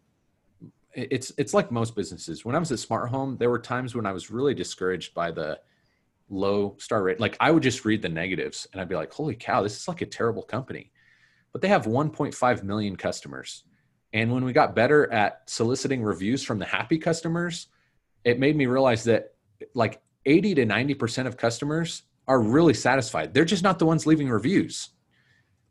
it's 0.93 1.33
it's 1.37 1.53
like 1.53 1.71
most 1.71 1.95
businesses. 1.95 2.45
When 2.45 2.55
I 2.55 2.59
was 2.59 2.71
at 2.71 2.79
Smart 2.79 3.09
Home, 3.09 3.37
there 3.37 3.49
were 3.49 3.59
times 3.59 3.95
when 3.95 4.05
I 4.05 4.13
was 4.13 4.31
really 4.31 4.53
discouraged 4.53 5.13
by 5.13 5.31
the 5.31 5.59
low 6.31 6.75
star 6.79 7.03
rate. 7.03 7.19
Like 7.19 7.37
I 7.39 7.51
would 7.51 7.61
just 7.61 7.85
read 7.85 8.01
the 8.01 8.09
negatives 8.09 8.67
and 8.71 8.81
I'd 8.81 8.89
be 8.89 8.95
like, 8.95 9.13
"Holy 9.13 9.35
cow, 9.35 9.61
this 9.61 9.77
is 9.77 9.87
like 9.87 10.01
a 10.01 10.05
terrible 10.05 10.43
company." 10.43 10.91
But 11.51 11.61
they 11.61 11.67
have 11.67 11.85
1.5 11.85 12.63
million 12.63 12.95
customers. 12.95 13.63
And 14.13 14.31
when 14.31 14.43
we 14.43 14.53
got 14.53 14.75
better 14.75 15.11
at 15.11 15.49
soliciting 15.49 16.01
reviews 16.01 16.43
from 16.43 16.59
the 16.59 16.65
happy 16.65 16.97
customers, 16.97 17.67
it 18.23 18.39
made 18.39 18.55
me 18.55 18.65
realize 18.65 19.03
that 19.05 19.33
like 19.73 20.01
80 20.25 20.55
to 20.55 20.65
90% 20.65 21.27
of 21.27 21.37
customers 21.37 22.03
are 22.27 22.39
really 22.39 22.73
satisfied. 22.73 23.33
They're 23.33 23.45
just 23.45 23.63
not 23.63 23.79
the 23.79 23.85
ones 23.85 24.05
leaving 24.05 24.29
reviews. 24.29 24.89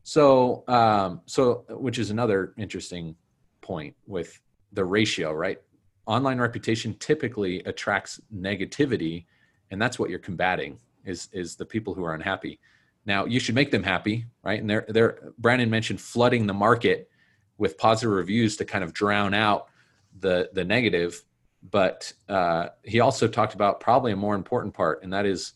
So, 0.03 0.65
um, 0.69 1.21
so 1.27 1.65
which 1.69 1.99
is 1.99 2.11
another 2.11 2.55
interesting 2.57 3.15
point 3.61 3.95
with 4.07 4.41
the 4.73 4.85
ratio, 4.85 5.33
right? 5.33 5.59
Online 6.07 6.39
reputation 6.39 6.95
typically 6.99 7.61
attracts 7.65 8.21
negativity, 8.35 9.27
and 9.71 9.81
that's 9.81 9.99
what 9.99 10.11
you're 10.11 10.19
combating 10.19 10.79
is 11.05 11.29
is 11.33 11.57
the 11.57 11.67
people 11.67 11.95
who 11.95 12.05
are 12.05 12.15
unhappy. 12.15 12.61
Now, 13.07 13.25
you 13.25 13.41
should 13.41 13.55
make 13.55 13.71
them 13.71 13.83
happy, 13.83 14.27
right? 14.43 14.61
And 14.61 14.69
they're, 14.69 14.85
they're 14.87 15.33
Brandon 15.39 15.71
mentioned 15.71 16.01
flooding 16.01 16.47
the 16.47 16.53
market 16.53 17.11
with 17.57 17.79
positive 17.79 18.13
reviews 18.13 18.57
to 18.59 18.65
kind 18.65 18.85
of 18.85 18.93
drown 18.93 19.35
out 19.35 19.69
the 20.19 20.51
the 20.53 20.65
negative 20.65 21.23
but 21.71 22.11
uh, 22.29 22.69
he 22.85 23.01
also 23.01 23.29
talked 23.29 23.55
about 23.55 23.81
probably 23.81 24.13
a 24.13 24.17
more 24.17 24.35
important 24.35 24.75
part 24.75 25.03
and 25.03 25.13
that 25.13 25.27
is 25.27 25.53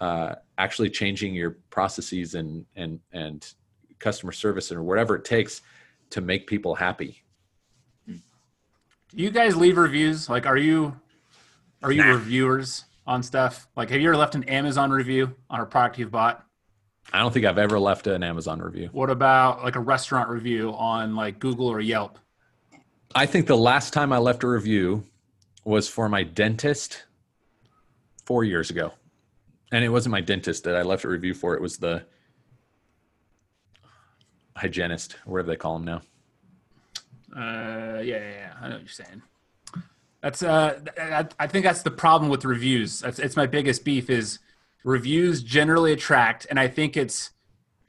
uh, 0.00 0.34
actually 0.58 0.90
changing 0.90 1.34
your 1.34 1.58
processes 1.70 2.34
and 2.34 2.66
and 2.76 3.00
and 3.12 3.54
customer 3.98 4.32
service 4.32 4.70
or 4.70 4.82
whatever 4.82 5.14
it 5.16 5.24
takes 5.24 5.62
to 6.10 6.20
make 6.20 6.46
people 6.46 6.74
happy 6.74 7.22
do 8.06 8.18
you 9.12 9.30
guys 9.30 9.56
leave 9.56 9.78
reviews 9.78 10.28
like 10.28 10.46
are 10.46 10.56
you 10.56 10.94
are 11.82 11.92
you 11.92 12.02
nah. 12.02 12.12
reviewers 12.12 12.84
on 13.06 13.22
stuff 13.22 13.68
like 13.76 13.90
have 13.90 14.00
you 14.00 14.08
ever 14.08 14.16
left 14.16 14.34
an 14.34 14.44
amazon 14.44 14.90
review 14.90 15.34
on 15.50 15.60
a 15.60 15.66
product 15.66 15.98
you've 15.98 16.10
bought 16.10 16.44
I 17.12 17.18
don't 17.18 17.32
think 17.32 17.44
I've 17.44 17.58
ever 17.58 17.78
left 17.78 18.06
an 18.06 18.22
Amazon 18.22 18.60
review. 18.60 18.88
What 18.92 19.10
about 19.10 19.62
like 19.62 19.76
a 19.76 19.80
restaurant 19.80 20.28
review 20.28 20.72
on 20.72 21.14
like 21.14 21.38
Google 21.38 21.66
or 21.66 21.80
Yelp? 21.80 22.18
I 23.14 23.26
think 23.26 23.46
the 23.46 23.56
last 23.56 23.92
time 23.92 24.12
I 24.12 24.18
left 24.18 24.42
a 24.42 24.48
review 24.48 25.04
was 25.64 25.88
for 25.88 26.08
my 26.08 26.22
dentist 26.22 27.04
four 28.24 28.44
years 28.44 28.70
ago. 28.70 28.92
And 29.72 29.84
it 29.84 29.88
wasn't 29.88 30.12
my 30.12 30.20
dentist 30.20 30.64
that 30.64 30.76
I 30.76 30.82
left 30.82 31.04
a 31.04 31.08
review 31.08 31.34
for. 31.34 31.54
It 31.54 31.60
was 31.62 31.76
the 31.76 32.04
hygienist, 34.56 35.16
whatever 35.24 35.48
they 35.48 35.56
call 35.56 35.76
him 35.76 35.84
now. 35.84 36.02
Uh, 37.36 38.00
yeah, 38.00 38.18
yeah, 38.18 38.30
yeah, 38.30 38.52
I 38.60 38.68
know 38.68 38.74
what 38.74 38.82
you're 38.82 38.88
saying. 38.88 39.22
That's 40.24 40.42
uh, 40.42 40.80
I, 40.98 41.26
I 41.38 41.46
think 41.46 41.66
that's 41.66 41.82
the 41.82 41.90
problem 41.90 42.30
with 42.30 42.46
reviews. 42.46 43.02
It's 43.02 43.36
my 43.36 43.44
biggest 43.46 43.84
beef 43.84 44.08
is 44.08 44.38
reviews 44.82 45.42
generally 45.42 45.92
attract, 45.92 46.46
and 46.48 46.58
I 46.58 46.66
think 46.66 46.96
it's, 46.96 47.32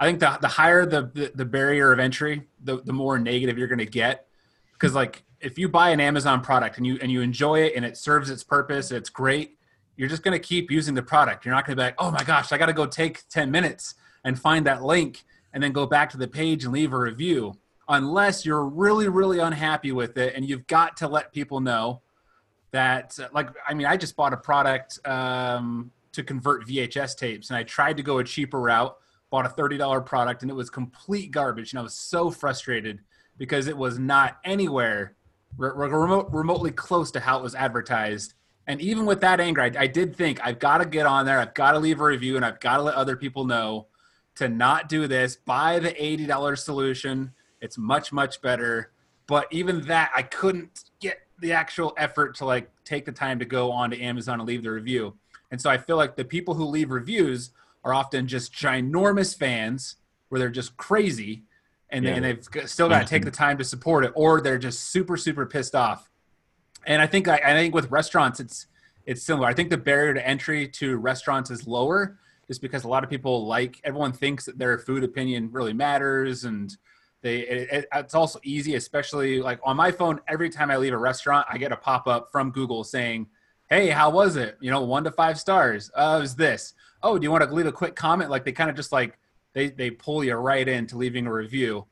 I 0.01 0.05
think 0.05 0.19
the 0.19 0.37
the 0.41 0.49
higher 0.49 0.85
the 0.85 1.09
the, 1.13 1.31
the 1.33 1.45
barrier 1.45 1.93
of 1.93 1.99
entry, 1.99 2.43
the 2.61 2.81
the 2.81 2.91
more 2.91 3.17
negative 3.17 3.57
you're 3.57 3.69
going 3.69 3.79
to 3.79 3.85
get, 3.85 4.27
because 4.73 4.93
like 4.93 5.23
if 5.39 5.57
you 5.57 5.69
buy 5.69 5.91
an 5.91 6.01
Amazon 6.01 6.41
product 6.41 6.75
and 6.75 6.85
you 6.85 6.99
and 7.01 7.09
you 7.09 7.21
enjoy 7.21 7.61
it 7.61 7.73
and 7.73 7.85
it 7.85 7.95
serves 7.95 8.29
its 8.29 8.43
purpose, 8.43 8.91
it's 8.91 9.09
great. 9.09 9.57
You're 9.95 10.09
just 10.09 10.21
going 10.21 10.37
to 10.37 10.45
keep 10.45 10.69
using 10.69 10.93
the 10.93 11.03
product. 11.03 11.45
You're 11.45 11.55
not 11.55 11.65
going 11.65 11.77
to 11.77 11.81
be 11.81 11.85
like, 11.85 11.95
oh 11.99 12.11
my 12.11 12.25
gosh, 12.25 12.51
I 12.51 12.57
got 12.57 12.65
to 12.65 12.73
go 12.73 12.85
take 12.85 13.29
ten 13.29 13.49
minutes 13.49 13.95
and 14.25 14.37
find 14.37 14.65
that 14.65 14.83
link 14.83 15.23
and 15.53 15.63
then 15.63 15.71
go 15.71 15.85
back 15.85 16.09
to 16.09 16.17
the 16.17 16.27
page 16.27 16.65
and 16.65 16.73
leave 16.73 16.91
a 16.91 16.99
review 16.99 17.53
unless 17.87 18.45
you're 18.45 18.65
really 18.65 19.07
really 19.07 19.39
unhappy 19.39 19.93
with 19.93 20.17
it 20.17 20.35
and 20.35 20.49
you've 20.49 20.67
got 20.67 20.97
to 20.97 21.07
let 21.07 21.31
people 21.31 21.61
know 21.61 22.01
that 22.75 23.17
like 23.33 23.49
i 23.67 23.73
mean 23.73 23.87
i 23.87 23.97
just 23.97 24.15
bought 24.15 24.33
a 24.33 24.37
product 24.37 24.99
um, 25.07 25.91
to 26.11 26.23
convert 26.23 26.67
vhs 26.67 27.17
tapes 27.17 27.49
and 27.49 27.57
i 27.57 27.63
tried 27.63 27.97
to 27.97 28.03
go 28.03 28.19
a 28.19 28.23
cheaper 28.23 28.59
route 28.59 28.95
bought 29.31 29.45
a 29.45 29.49
$30 29.49 30.05
product 30.05 30.43
and 30.43 30.51
it 30.51 30.53
was 30.53 30.69
complete 30.69 31.31
garbage 31.31 31.73
and 31.73 31.79
i 31.79 31.81
was 31.81 31.93
so 31.95 32.29
frustrated 32.29 32.99
because 33.37 33.67
it 33.67 33.75
was 33.75 33.99
not 33.99 34.37
anywhere 34.45 35.15
re- 35.57 35.71
remote, 35.75 36.29
remotely 36.31 36.71
close 36.71 37.11
to 37.11 37.19
how 37.19 37.37
it 37.37 37.43
was 37.43 37.55
advertised 37.55 38.33
and 38.67 38.81
even 38.81 39.05
with 39.05 39.21
that 39.21 39.39
anger 39.39 39.61
I, 39.61 39.71
I 39.77 39.87
did 39.87 40.15
think 40.15 40.39
i've 40.43 40.59
got 40.59 40.77
to 40.77 40.85
get 40.85 41.05
on 41.05 41.25
there 41.25 41.39
i've 41.39 41.53
got 41.53 41.71
to 41.71 41.79
leave 41.79 41.99
a 41.99 42.03
review 42.03 42.35
and 42.35 42.45
i've 42.45 42.59
got 42.59 42.77
to 42.77 42.83
let 42.83 42.95
other 42.95 43.15
people 43.15 43.45
know 43.45 43.87
to 44.35 44.47
not 44.47 44.89
do 44.89 45.07
this 45.07 45.35
buy 45.35 45.79
the 45.79 45.91
$80 45.91 46.57
solution 46.57 47.31
it's 47.65 47.77
much 47.77 48.13
much 48.13 48.41
better. 48.41 48.91
But 49.27 49.47
even 49.51 49.81
that, 49.87 50.11
I 50.15 50.21
couldn't 50.21 50.85
get 50.99 51.17
the 51.39 51.53
actual 51.53 51.93
effort 51.97 52.35
to 52.35 52.45
like 52.45 52.69
take 52.83 53.05
the 53.05 53.11
time 53.11 53.39
to 53.39 53.45
go 53.45 53.71
on 53.71 53.89
to 53.91 54.01
Amazon 54.01 54.39
and 54.39 54.47
leave 54.47 54.63
the 54.63 54.71
review. 54.71 55.15
And 55.51 55.61
so 55.61 55.69
I 55.69 55.77
feel 55.77 55.97
like 55.97 56.15
the 56.15 56.25
people 56.25 56.53
who 56.53 56.65
leave 56.65 56.91
reviews 56.91 57.51
are 57.83 57.93
often 57.93 58.27
just 58.27 58.53
ginormous 58.53 59.37
fans 59.37 59.97
where 60.29 60.39
they're 60.39 60.49
just 60.49 60.75
crazy 60.75 61.43
and, 61.89 62.03
yeah. 62.03 62.15
and 62.15 62.25
they've 62.25 62.43
still 62.65 62.89
got 62.89 63.01
to 63.01 63.07
take 63.07 63.23
the 63.23 63.31
mm-hmm. 63.31 63.43
time 63.43 63.57
to 63.57 63.63
support 63.63 64.03
it 64.03 64.11
or 64.15 64.41
they're 64.41 64.57
just 64.57 64.91
super 64.91 65.15
super 65.17 65.45
pissed 65.45 65.75
off 65.75 66.09
and 66.85 67.01
i 67.01 67.07
think 67.07 67.27
I, 67.27 67.39
I, 67.45 67.53
think 67.53 67.73
with 67.73 67.89
restaurants 67.91 68.39
it's 68.39 68.67
it's 69.05 69.23
similar 69.23 69.47
i 69.47 69.53
think 69.53 69.69
the 69.69 69.77
barrier 69.77 70.13
to 70.13 70.27
entry 70.27 70.67
to 70.69 70.97
restaurants 70.97 71.51
is 71.51 71.67
lower 71.67 72.17
just 72.47 72.61
because 72.61 72.83
a 72.83 72.87
lot 72.87 73.03
of 73.03 73.09
people 73.09 73.45
like 73.45 73.79
everyone 73.83 74.11
thinks 74.11 74.45
that 74.45 74.57
their 74.57 74.77
food 74.77 75.03
opinion 75.03 75.49
really 75.51 75.73
matters 75.73 76.43
and 76.43 76.75
they 77.25 77.39
it, 77.39 77.87
it's 77.91 78.13
also 78.13 78.39
easy, 78.43 78.75
especially 78.75 79.41
like 79.41 79.59
on 79.63 79.75
my 79.75 79.91
phone. 79.91 80.19
Every 80.27 80.47
time 80.47 80.69
I 80.69 80.77
leave 80.77 80.93
a 80.93 80.97
restaurant, 80.97 81.47
I 81.49 81.57
get 81.57 81.71
a 81.71 81.75
pop 81.75 82.07
up 82.07 82.31
from 82.31 82.51
Google 82.51 82.83
saying, 82.83 83.25
"Hey, 83.67 83.89
how 83.89 84.11
was 84.11 84.35
it? 84.35 84.57
You 84.61 84.69
know, 84.69 84.81
one 84.83 85.03
to 85.05 85.11
five 85.11 85.39
stars. 85.39 85.89
Uh, 85.95 86.21
is 86.23 86.35
this? 86.35 86.75
Oh, 87.01 87.17
do 87.17 87.23
you 87.23 87.31
want 87.31 87.43
to 87.43 87.51
leave 87.51 87.65
a 87.65 87.71
quick 87.71 87.95
comment? 87.95 88.29
Like 88.29 88.45
they 88.45 88.51
kind 88.51 88.69
of 88.69 88.75
just 88.75 88.91
like 88.91 89.17
they 89.53 89.69
they 89.69 89.89
pull 89.89 90.23
you 90.23 90.35
right 90.35 90.67
into 90.67 90.97
leaving 90.97 91.25
a 91.25 91.33
review." 91.33 91.85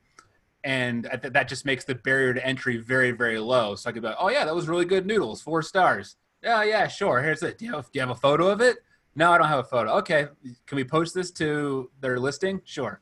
and 0.66 1.10
that 1.24 1.50
just 1.50 1.66
makes 1.66 1.84
the 1.84 1.94
barrier 1.94 2.34
to 2.34 2.46
entry 2.46 2.78
very 2.78 3.12
very 3.12 3.38
low 3.38 3.76
so 3.76 3.90
i 3.90 3.92
could 3.92 4.02
be 4.02 4.08
like 4.08 4.16
oh 4.18 4.30
yeah 4.30 4.46
that 4.46 4.56
was 4.56 4.70
really 4.70 4.86
good 4.86 5.06
noodles 5.06 5.42
four 5.42 5.62
stars 5.62 6.16
yeah 6.42 6.64
yeah 6.64 6.88
sure 6.88 7.22
here's 7.22 7.44
it 7.44 7.58
do 7.58 7.66
you, 7.66 7.74
have, 7.74 7.84
do 7.92 8.00
you 8.00 8.00
have 8.00 8.10
a 8.10 8.16
photo 8.16 8.48
of 8.48 8.62
it 8.62 8.78
no 9.14 9.30
i 9.30 9.38
don't 9.38 9.50
have 9.50 9.60
a 9.60 9.64
photo 9.66 9.92
okay 9.92 10.26
can 10.66 10.78
we 10.78 10.86
post 10.86 11.14
this 11.14 11.32
to 11.32 11.92
their 12.00 12.18
listing 12.18 12.62
sure 12.64 13.02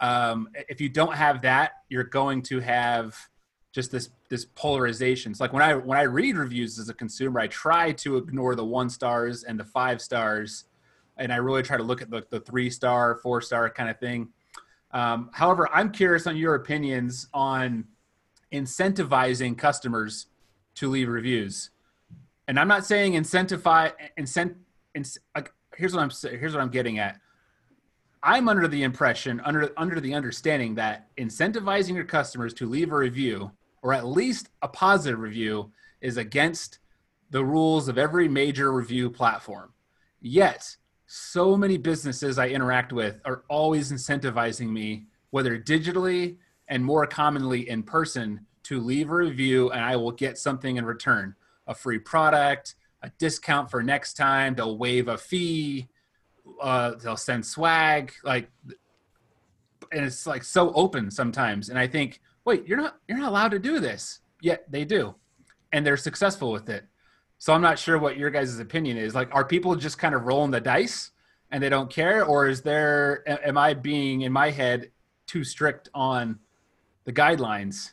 um, 0.00 0.48
if 0.68 0.80
you 0.80 0.88
don't 0.88 1.14
have 1.14 1.42
that, 1.42 1.72
you're 1.88 2.04
going 2.04 2.42
to 2.42 2.60
have 2.60 3.16
just 3.72 3.90
this 3.90 4.10
this 4.28 4.44
polarization. 4.44 5.32
It's 5.32 5.40
like 5.40 5.52
when 5.52 5.62
I 5.62 5.74
when 5.74 5.98
I 5.98 6.02
read 6.02 6.36
reviews 6.36 6.78
as 6.78 6.88
a 6.88 6.94
consumer, 6.94 7.40
I 7.40 7.46
try 7.46 7.92
to 7.92 8.16
ignore 8.16 8.54
the 8.54 8.64
one 8.64 8.90
stars 8.90 9.44
and 9.44 9.58
the 9.58 9.64
five 9.64 10.00
stars, 10.00 10.64
and 11.16 11.32
I 11.32 11.36
really 11.36 11.62
try 11.62 11.76
to 11.76 11.82
look 11.82 12.02
at 12.02 12.10
the, 12.10 12.24
the 12.30 12.40
three 12.40 12.70
star, 12.70 13.16
four 13.16 13.40
star 13.40 13.70
kind 13.70 13.88
of 13.88 13.98
thing. 13.98 14.28
Um, 14.92 15.30
however, 15.32 15.68
I'm 15.72 15.90
curious 15.90 16.26
on 16.26 16.36
your 16.36 16.54
opinions 16.54 17.28
on 17.32 17.86
incentivizing 18.52 19.56
customers 19.56 20.26
to 20.74 20.88
leave 20.88 21.08
reviews. 21.08 21.70
And 22.48 22.58
I'm 22.60 22.68
not 22.68 22.84
saying 22.84 23.14
incentivize 23.14 23.92
incent, 24.18 24.54
incent 24.94 25.18
like 25.34 25.52
here's 25.76 25.94
what 25.94 26.02
I'm 26.02 26.10
here's 26.38 26.52
what 26.52 26.60
I'm 26.60 26.70
getting 26.70 26.98
at. 26.98 27.18
I'm 28.22 28.48
under 28.48 28.68
the 28.68 28.84
impression, 28.84 29.40
under 29.44 29.72
under 29.76 30.00
the 30.00 30.14
understanding 30.14 30.76
that 30.76 31.08
incentivizing 31.16 31.94
your 31.94 32.04
customers 32.04 32.54
to 32.54 32.68
leave 32.68 32.92
a 32.92 32.96
review 32.96 33.50
or 33.82 33.92
at 33.92 34.06
least 34.06 34.48
a 34.62 34.68
positive 34.68 35.18
review 35.18 35.72
is 36.00 36.16
against 36.16 36.78
the 37.30 37.44
rules 37.44 37.88
of 37.88 37.98
every 37.98 38.28
major 38.28 38.72
review 38.72 39.10
platform. 39.10 39.72
Yet, 40.20 40.76
so 41.06 41.56
many 41.56 41.76
businesses 41.76 42.38
I 42.38 42.48
interact 42.48 42.92
with 42.92 43.20
are 43.24 43.42
always 43.48 43.90
incentivizing 43.90 44.68
me, 44.68 45.06
whether 45.30 45.58
digitally 45.58 46.36
and 46.68 46.84
more 46.84 47.06
commonly 47.06 47.68
in 47.68 47.82
person, 47.82 48.46
to 48.64 48.80
leave 48.80 49.10
a 49.10 49.14
review 49.14 49.70
and 49.70 49.84
I 49.84 49.96
will 49.96 50.12
get 50.12 50.38
something 50.38 50.76
in 50.76 50.84
return 50.84 51.34
a 51.66 51.74
free 51.74 51.98
product, 51.98 52.74
a 53.02 53.10
discount 53.18 53.70
for 53.70 53.82
next 53.82 54.14
time, 54.14 54.54
they'll 54.54 54.78
waive 54.78 55.08
a 55.08 55.16
fee, 55.16 55.88
uh, 56.60 56.94
they'll 57.02 57.16
send 57.16 57.44
swag, 57.44 58.12
like, 58.24 58.50
and 59.92 60.04
it's 60.04 60.26
like 60.26 60.42
so 60.42 60.72
open 60.72 61.10
sometimes. 61.10 61.68
And 61.68 61.78
I 61.78 61.86
think, 61.86 62.20
wait, 62.44 62.66
you're 62.66 62.78
not 62.78 62.96
you're 63.08 63.18
not 63.18 63.28
allowed 63.28 63.50
to 63.50 63.58
do 63.58 63.78
this, 63.80 64.20
yet 64.40 64.70
they 64.70 64.84
do, 64.84 65.14
and 65.72 65.86
they're 65.86 65.96
successful 65.96 66.50
with 66.50 66.68
it. 66.68 66.84
So 67.38 67.52
I'm 67.52 67.60
not 67.60 67.78
sure 67.78 67.98
what 67.98 68.16
your 68.16 68.30
guys' 68.30 68.58
opinion 68.58 68.96
is. 68.96 69.14
Like, 69.14 69.34
are 69.34 69.44
people 69.44 69.74
just 69.74 69.98
kind 69.98 70.14
of 70.14 70.24
rolling 70.24 70.52
the 70.52 70.60
dice 70.60 71.10
and 71.50 71.62
they 71.62 71.68
don't 71.68 71.90
care, 71.90 72.24
or 72.24 72.48
is 72.48 72.62
there? 72.62 73.22
Am 73.26 73.58
I 73.58 73.74
being 73.74 74.22
in 74.22 74.32
my 74.32 74.50
head 74.50 74.90
too 75.26 75.44
strict 75.44 75.88
on 75.92 76.38
the 77.04 77.12
guidelines 77.12 77.92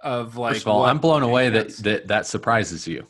of 0.00 0.36
like? 0.36 0.54
First 0.54 0.66
of 0.66 0.72
all, 0.72 0.84
I'm 0.84 0.98
blown 0.98 1.22
away 1.22 1.48
that, 1.48 1.70
that 1.78 2.08
that 2.08 2.26
surprises 2.26 2.86
you. 2.86 3.06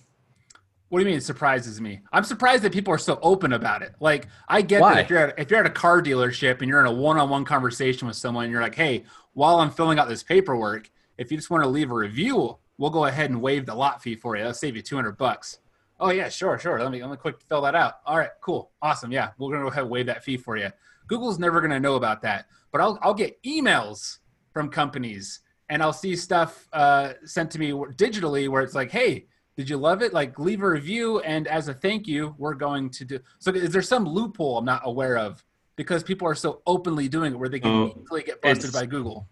What 0.93 0.99
do 0.99 1.05
you 1.05 1.09
mean 1.09 1.17
it 1.17 1.25
surprises 1.25 1.81
me? 1.81 2.03
I'm 2.13 2.23
surprised 2.23 2.63
that 2.65 2.73
people 2.75 2.93
are 2.93 2.99
so 2.99 3.19
open 3.23 3.55
about 3.55 3.81
it. 3.81 3.95
Like 3.99 4.29
I 4.47 4.61
get 4.61 4.83
Why? 4.83 4.93
that 4.93 5.05
if 5.05 5.09
you're 5.09 5.19
at, 5.21 5.39
if 5.39 5.51
you're 5.51 5.61
at 5.61 5.65
a 5.65 5.71
car 5.71 6.03
dealership 6.03 6.61
and 6.61 6.69
you're 6.69 6.81
in 6.81 6.87
a 6.87 6.93
one-on-one 6.93 7.47
conversation 7.47 8.07
with 8.07 8.19
someone 8.19 8.45
and 8.45 8.53
you're 8.53 8.61
like, 8.61 8.75
"Hey, 8.75 9.05
while 9.33 9.61
I'm 9.61 9.71
filling 9.71 9.99
out 9.99 10.07
this 10.07 10.23
paperwork, 10.23 10.91
if 11.17 11.31
you 11.31 11.39
just 11.39 11.49
want 11.49 11.65
to 11.65 11.71
leave 11.71 11.91
a 11.91 11.95
review, 11.95 12.59
we'll 12.77 12.91
go 12.91 13.07
ahead 13.07 13.31
and 13.31 13.41
waive 13.41 13.65
the 13.65 13.75
lot 13.75 14.03
fee 14.03 14.17
for 14.17 14.37
you. 14.37 14.43
That'll 14.43 14.53
save 14.53 14.77
you 14.77 14.83
200 14.83 15.17
bucks." 15.17 15.61
Oh 15.99 16.11
yeah, 16.11 16.29
sure, 16.29 16.59
sure. 16.59 16.79
Let 16.79 16.93
me 16.93 17.01
let 17.01 17.11
me 17.11 17.17
quick 17.17 17.41
fill 17.49 17.63
that 17.63 17.75
out. 17.75 17.95
All 18.05 18.19
right, 18.19 18.29
cool, 18.43 18.71
awesome. 18.83 19.11
Yeah, 19.11 19.31
we're 19.39 19.51
gonna 19.51 19.65
go 19.65 19.71
ahead 19.71 19.85
and 19.85 19.91
waive 19.91 20.05
that 20.09 20.25
fee 20.25 20.37
for 20.37 20.59
you. 20.59 20.69
Google's 21.07 21.39
never 21.39 21.63
gonna 21.63 21.81
know 21.81 21.95
about 21.95 22.21
that, 22.21 22.49
but 22.71 22.83
I'll 22.83 22.99
I'll 23.01 23.15
get 23.15 23.43
emails 23.45 24.19
from 24.53 24.69
companies 24.69 25.41
and 25.71 25.83
I'll 25.83 25.95
see 25.95 26.17
stuff 26.17 26.69
uh, 26.71 27.15
sent 27.25 27.51
to 27.53 27.59
me 27.59 27.71
digitally 27.71 28.51
where 28.51 28.61
it's 28.61 28.75
like, 28.75 28.91
"Hey." 28.91 29.29
Did 29.57 29.69
you 29.69 29.77
love 29.77 30.03
it? 30.03 30.13
Like, 30.13 30.39
leave 30.39 30.63
a 30.63 30.69
review, 30.69 31.21
and 31.21 31.47
as 31.47 31.69
a 31.69 31.75
thank 31.75 32.07
you, 32.07 32.35
we're 32.39 32.55
going 32.55 32.89
to 32.91 33.05
do. 33.05 33.19
So, 33.39 33.51
is 33.51 33.71
there 33.71 33.83
some 33.83 34.07
loophole 34.07 34.59
I'm 34.59 34.65
not 34.65 34.83
aware 34.85 35.19
of 35.19 35.45
because 35.77 36.03
people 36.03 36.27
are 36.27 36.35
so 36.35 36.63
openly 36.67 37.09
doing 37.09 37.33
it 37.33 37.39
where 37.39 37.49
they 37.49 37.61
can 37.61 37.71
oh, 37.71 38.03
easily 38.03 38.23
get 38.23 38.41
busted 38.41 38.73
by 38.73 38.87
Google? 38.87 39.27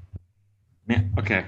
Yeah. 0.89 1.03
Okay. 1.19 1.47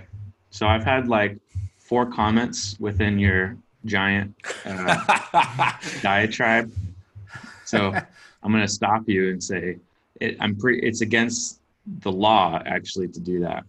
So 0.50 0.66
I've 0.66 0.84
had 0.84 1.08
like 1.08 1.38
four 1.78 2.06
comments 2.06 2.76
within 2.78 3.18
your 3.18 3.56
giant 3.84 4.34
uh, 4.64 5.72
diatribe. 6.02 6.70
So 7.64 7.92
I'm 8.42 8.52
going 8.52 8.62
to 8.62 8.72
stop 8.72 9.08
you 9.08 9.30
and 9.30 9.42
say 9.42 9.78
it, 10.20 10.36
I'm 10.40 10.54
pretty. 10.56 10.86
It's 10.86 11.00
against 11.00 11.60
the 12.00 12.12
law 12.12 12.62
actually 12.64 13.08
to 13.08 13.20
do 13.20 13.40
that. 13.40 13.64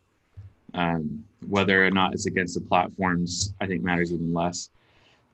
Um, 0.76 1.24
whether 1.48 1.86
or 1.86 1.92
not 1.92 2.14
it's 2.14 2.26
against 2.26 2.56
the 2.56 2.62
platforms, 2.62 3.54
I 3.60 3.68
think 3.68 3.84
matters 3.84 4.12
even 4.12 4.34
less 4.34 4.70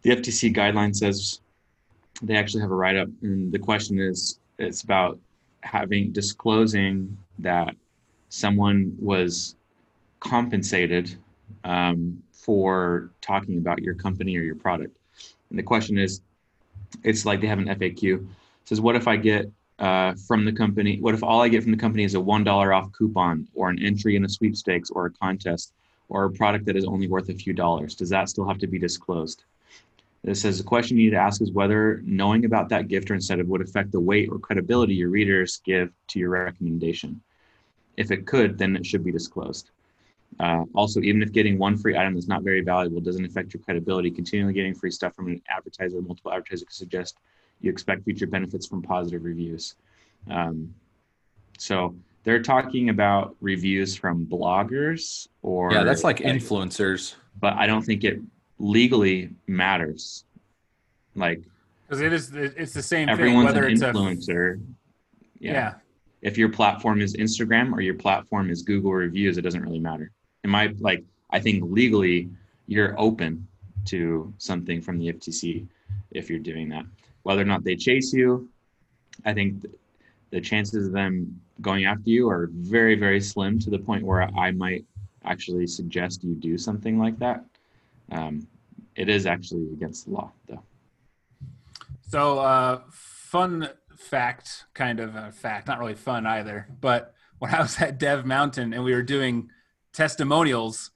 the 0.01 0.12
FTC 0.12 0.55
guideline 0.55 0.95
says 0.95 1.41
they 2.21 2.35
actually 2.35 2.62
have 2.62 2.71
a 2.71 2.75
write 2.75 2.97
up, 2.97 3.09
and 3.21 3.51
the 3.51 3.59
question 3.59 3.99
is 3.99 4.39
it's 4.57 4.83
about 4.83 5.19
having 5.62 6.12
disclosing 6.12 7.17
that 7.39 7.75
someone 8.29 8.95
was 8.99 9.55
compensated 10.19 11.15
um, 11.63 12.21
for 12.31 13.09
talking 13.21 13.57
about 13.57 13.81
your 13.81 13.95
company 13.95 14.38
or 14.38 14.41
your 14.41 14.55
product. 14.55 14.95
And 15.49 15.57
the 15.57 15.63
question 15.63 15.97
is, 15.97 16.21
it's 17.03 17.25
like 17.25 17.41
they 17.41 17.47
have 17.47 17.59
an 17.59 17.67
FAQ. 17.67 18.15
It 18.15 18.21
says, 18.65 18.81
what 18.81 18.95
if 18.95 19.07
I 19.07 19.15
get 19.15 19.51
uh, 19.79 20.13
from 20.27 20.45
the 20.45 20.51
company? 20.51 20.99
What 20.99 21.13
if 21.13 21.23
all 21.23 21.41
I 21.41 21.49
get 21.49 21.63
from 21.63 21.71
the 21.71 21.77
company 21.77 22.03
is 22.03 22.15
a 22.15 22.19
one 22.19 22.43
dollar 22.43 22.73
off 22.73 22.91
coupon 22.91 23.47
or 23.53 23.69
an 23.69 23.81
entry 23.81 24.15
in 24.15 24.25
a 24.25 24.29
sweepstakes 24.29 24.89
or 24.89 25.05
a 25.07 25.12
contest 25.12 25.73
or 26.09 26.25
a 26.25 26.31
product 26.31 26.65
that 26.65 26.75
is 26.75 26.85
only 26.85 27.07
worth 27.07 27.29
a 27.29 27.33
few 27.33 27.53
dollars? 27.53 27.95
Does 27.95 28.09
that 28.09 28.29
still 28.29 28.47
have 28.47 28.59
to 28.59 28.67
be 28.67 28.79
disclosed? 28.79 29.43
It 30.23 30.36
says 30.36 30.58
the 30.58 30.63
question 30.63 30.97
you 30.97 31.05
need 31.05 31.12
to 31.12 31.21
ask 31.21 31.41
is 31.41 31.51
whether 31.51 32.01
knowing 32.03 32.45
about 32.45 32.69
that 32.69 32.88
gift 32.88 33.10
or 33.10 33.13
incentive 33.13 33.47
would 33.47 33.62
affect 33.62 33.91
the 33.91 33.99
weight 33.99 34.29
or 34.29 34.38
credibility 34.38 34.93
your 34.93 35.10
readers 35.10 35.62
give 35.63 35.91
to 36.08 36.19
your 36.19 36.29
recommendation. 36.29 37.21
If 37.95 38.12
it 38.12 38.27
could, 38.27 38.58
then 38.58 38.75
it 38.75 38.86
should 38.86 39.03
be 39.03 39.12
disclosed. 39.12 39.71
Uh, 40.39 40.63
also, 40.73 41.01
even 41.01 41.21
if 41.21 41.32
getting 41.32 41.58
one 41.58 41.77
free 41.77 41.97
item 41.97 42.13
that's 42.13 42.27
not 42.27 42.43
very 42.43 42.62
valuable 42.62 43.01
doesn't 43.01 43.25
affect 43.25 43.53
your 43.53 43.63
credibility, 43.63 44.12
continually 44.12 44.53
getting 44.53 44.75
free 44.75 44.91
stuff 44.91 45.15
from 45.15 45.27
an 45.27 45.41
advertiser 45.49 45.97
or 45.97 46.01
multiple 46.01 46.32
advertisers 46.32 46.63
could 46.63 46.73
suggest 46.73 47.17
you 47.62 47.71
expect 47.71 48.03
future 48.03 48.27
benefits 48.27 48.65
from 48.67 48.82
positive 48.82 49.23
reviews. 49.23 49.75
Um, 50.29 50.73
so 51.58 51.95
they're 52.23 52.41
talking 52.41 52.89
about 52.89 53.36
reviews 53.41 53.95
from 53.95 54.25
bloggers 54.25 55.27
or 55.41 55.73
Yeah, 55.73 55.84
that's 55.84 56.03
like 56.03 56.17
influencers. 56.17 57.15
but 57.39 57.53
I 57.53 57.67
don't 57.67 57.82
think 57.82 58.03
it 58.03 58.19
legally 58.59 59.29
matters. 59.47 60.25
Like 61.15 61.41
because 61.87 62.01
it 62.01 62.13
is 62.13 62.33
it's 62.35 62.73
the 62.73 62.83
same 62.83 63.07
thing 63.07 63.13
everyone's 63.13 63.45
whether 63.45 63.65
an 63.65 63.73
it's 63.73 63.81
a 63.81 63.91
influencer. 63.91 64.61
yeah. 65.39 65.53
yeah. 65.53 65.73
If 66.21 66.37
your 66.37 66.49
platform 66.49 67.01
is 67.01 67.15
Instagram 67.15 67.71
or 67.71 67.79
your 67.79 67.93
platform 67.93 68.49
is 68.49 68.61
Google 68.61 68.91
reviews, 68.91 69.37
it 69.37 69.41
doesn't 69.41 69.61
really 69.61 69.79
matter. 69.79 70.11
In 70.43 70.49
my 70.49 70.73
like, 70.79 71.03
I 71.29 71.39
think 71.39 71.63
legally 71.65 72.29
you're 72.67 72.99
open 72.99 73.47
to 73.85 74.33
something 74.37 74.81
from 74.81 74.99
the 74.99 75.13
FTC 75.13 75.65
if 76.11 76.29
you're 76.29 76.39
doing 76.39 76.69
that. 76.69 76.85
Whether 77.23 77.41
or 77.41 77.45
not 77.45 77.63
they 77.63 77.75
chase 77.75 78.11
you, 78.11 78.49
I 79.25 79.33
think 79.33 79.65
the 80.31 80.41
chances 80.41 80.87
of 80.87 80.93
them 80.93 81.39
going 81.61 81.85
after 81.85 82.09
you 82.09 82.29
are 82.29 82.49
very, 82.51 82.95
very 82.95 83.21
slim 83.21 83.59
to 83.59 83.69
the 83.69 83.79
point 83.79 84.03
where 84.05 84.23
I 84.37 84.51
might 84.51 84.85
actually 85.25 85.67
suggest 85.67 86.23
you 86.23 86.35
do 86.35 86.57
something 86.57 86.99
like 86.99 87.17
that. 87.19 87.43
Um, 88.11 88.47
it 88.95 89.09
is 89.09 89.25
actually 89.25 89.71
against 89.73 90.05
the 90.05 90.11
law, 90.11 90.31
though. 90.47 90.63
So, 92.09 92.39
uh, 92.39 92.81
fun 92.91 93.69
fact, 93.95 94.65
kind 94.73 94.99
of 94.99 95.15
a 95.15 95.31
fact, 95.31 95.67
not 95.67 95.79
really 95.79 95.93
fun 95.93 96.25
either. 96.25 96.67
But 96.81 97.13
when 97.39 97.53
I 97.53 97.61
was 97.61 97.79
at 97.81 97.99
Dev 97.99 98.25
Mountain 98.25 98.73
and 98.73 98.83
we 98.83 98.93
were 98.93 99.03
doing 99.03 99.49
testimonials, 99.93 100.91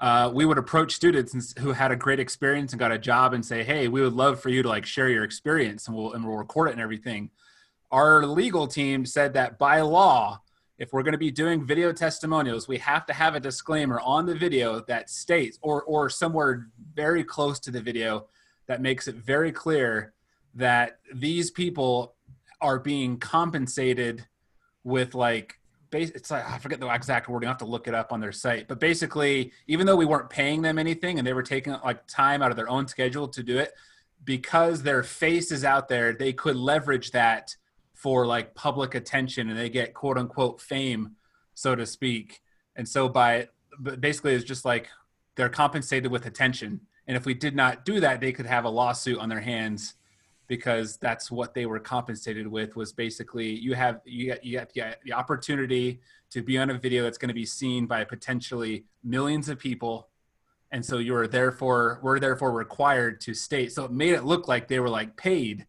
uh, 0.00 0.30
we 0.32 0.44
would 0.44 0.58
approach 0.58 0.94
students 0.94 1.54
who 1.58 1.72
had 1.72 1.90
a 1.90 1.96
great 1.96 2.20
experience 2.20 2.72
and 2.72 2.78
got 2.78 2.92
a 2.92 2.98
job 2.98 3.32
and 3.32 3.44
say, 3.44 3.64
"Hey, 3.64 3.88
we 3.88 4.00
would 4.00 4.12
love 4.12 4.40
for 4.40 4.48
you 4.48 4.62
to 4.62 4.68
like 4.68 4.86
share 4.86 5.08
your 5.08 5.24
experience 5.24 5.88
and 5.88 5.96
we'll 5.96 6.12
and 6.12 6.24
we'll 6.24 6.36
record 6.36 6.68
it 6.68 6.72
and 6.72 6.80
everything." 6.80 7.30
Our 7.90 8.24
legal 8.26 8.66
team 8.66 9.06
said 9.06 9.32
that 9.34 9.58
by 9.58 9.80
law, 9.80 10.42
if 10.78 10.92
we're 10.92 11.02
going 11.02 11.12
to 11.12 11.18
be 11.18 11.30
doing 11.30 11.66
video 11.66 11.92
testimonials, 11.92 12.68
we 12.68 12.78
have 12.78 13.04
to 13.06 13.12
have 13.12 13.34
a 13.34 13.40
disclaimer 13.40 14.00
on 14.00 14.26
the 14.26 14.34
video 14.34 14.80
that 14.80 15.10
states, 15.10 15.58
or 15.60 15.82
or 15.82 16.08
somewhere 16.08 16.68
very 16.94 17.24
close 17.24 17.58
to 17.60 17.70
the 17.70 17.80
video, 17.80 18.28
that 18.66 18.80
makes 18.80 19.08
it 19.08 19.16
very 19.16 19.52
clear 19.52 20.12
that 20.54 21.00
these 21.12 21.50
people 21.50 22.14
are 22.60 22.78
being 22.78 23.18
compensated 23.18 24.26
with 24.84 25.14
like 25.14 25.58
it's 25.90 26.30
like 26.30 26.48
I 26.48 26.58
forget 26.58 26.80
the 26.80 26.88
exact 26.88 27.28
wording, 27.28 27.48
I 27.48 27.50
have 27.50 27.58
to 27.58 27.64
look 27.64 27.88
it 27.88 27.94
up 27.94 28.12
on 28.12 28.20
their 28.20 28.32
site. 28.32 28.68
But 28.68 28.78
basically, 28.78 29.52
even 29.66 29.86
though 29.86 29.96
we 29.96 30.04
weren't 30.04 30.28
paying 30.28 30.62
them 30.62 30.78
anything 30.78 31.18
and 31.18 31.26
they 31.26 31.32
were 31.32 31.42
taking 31.42 31.72
like 31.84 32.06
time 32.06 32.42
out 32.42 32.50
of 32.50 32.56
their 32.56 32.68
own 32.68 32.86
schedule 32.86 33.26
to 33.28 33.42
do 33.42 33.58
it, 33.58 33.72
because 34.24 34.82
their 34.82 35.02
face 35.02 35.50
is 35.50 35.64
out 35.64 35.88
there, 35.88 36.12
they 36.12 36.32
could 36.32 36.56
leverage 36.56 37.10
that 37.12 37.56
for 37.98 38.24
like 38.26 38.54
public 38.54 38.94
attention 38.94 39.50
and 39.50 39.58
they 39.58 39.68
get 39.68 39.92
quote 39.92 40.16
unquote 40.16 40.60
fame, 40.60 41.16
so 41.54 41.74
to 41.74 41.84
speak. 41.84 42.40
And 42.76 42.88
so 42.88 43.08
by 43.08 43.48
basically 43.98 44.34
it's 44.34 44.44
just 44.44 44.64
like 44.64 44.88
they're 45.34 45.48
compensated 45.48 46.08
with 46.08 46.24
attention. 46.24 46.80
And 47.08 47.16
if 47.16 47.26
we 47.26 47.34
did 47.34 47.56
not 47.56 47.84
do 47.84 47.98
that, 47.98 48.20
they 48.20 48.30
could 48.30 48.46
have 48.46 48.64
a 48.64 48.68
lawsuit 48.68 49.18
on 49.18 49.28
their 49.28 49.40
hands 49.40 49.94
because 50.46 50.96
that's 50.98 51.28
what 51.28 51.54
they 51.54 51.66
were 51.66 51.80
compensated 51.80 52.46
with 52.46 52.76
was 52.76 52.92
basically 52.92 53.48
you 53.48 53.74
have 53.74 54.00
you 54.04 54.26
get 54.26 54.44
you 54.44 54.52
get 54.52 55.00
the, 55.04 55.12
opportunity 55.12 56.00
to 56.30 56.40
be 56.40 56.56
on 56.56 56.70
a 56.70 56.78
video 56.78 57.02
that's 57.02 57.18
going 57.18 57.28
to 57.28 57.34
be 57.34 57.44
seen 57.44 57.84
by 57.86 58.04
potentially 58.04 58.84
millions 59.04 59.48
of 59.48 59.58
people 59.58 60.08
and 60.70 60.84
so 60.84 60.98
you're 60.98 61.26
therefore 61.26 62.00
we're 62.02 62.18
therefore 62.18 62.52
required 62.52 63.20
to 63.20 63.34
state 63.34 63.72
so 63.72 63.84
it 63.84 63.92
made 63.92 64.14
it 64.14 64.24
look 64.24 64.48
like 64.48 64.68
they 64.68 64.80
were 64.80 64.88
like 64.88 65.14
paid 65.16 65.66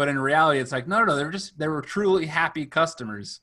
but 0.00 0.08
in 0.08 0.18
reality 0.18 0.58
it's 0.58 0.72
like 0.72 0.88
no 0.88 1.00
no 1.00 1.04
no 1.04 1.14
they're 1.16 1.30
just 1.30 1.58
they 1.58 1.68
were 1.68 1.82
truly 1.82 2.24
happy 2.24 2.64
customers 2.64 3.40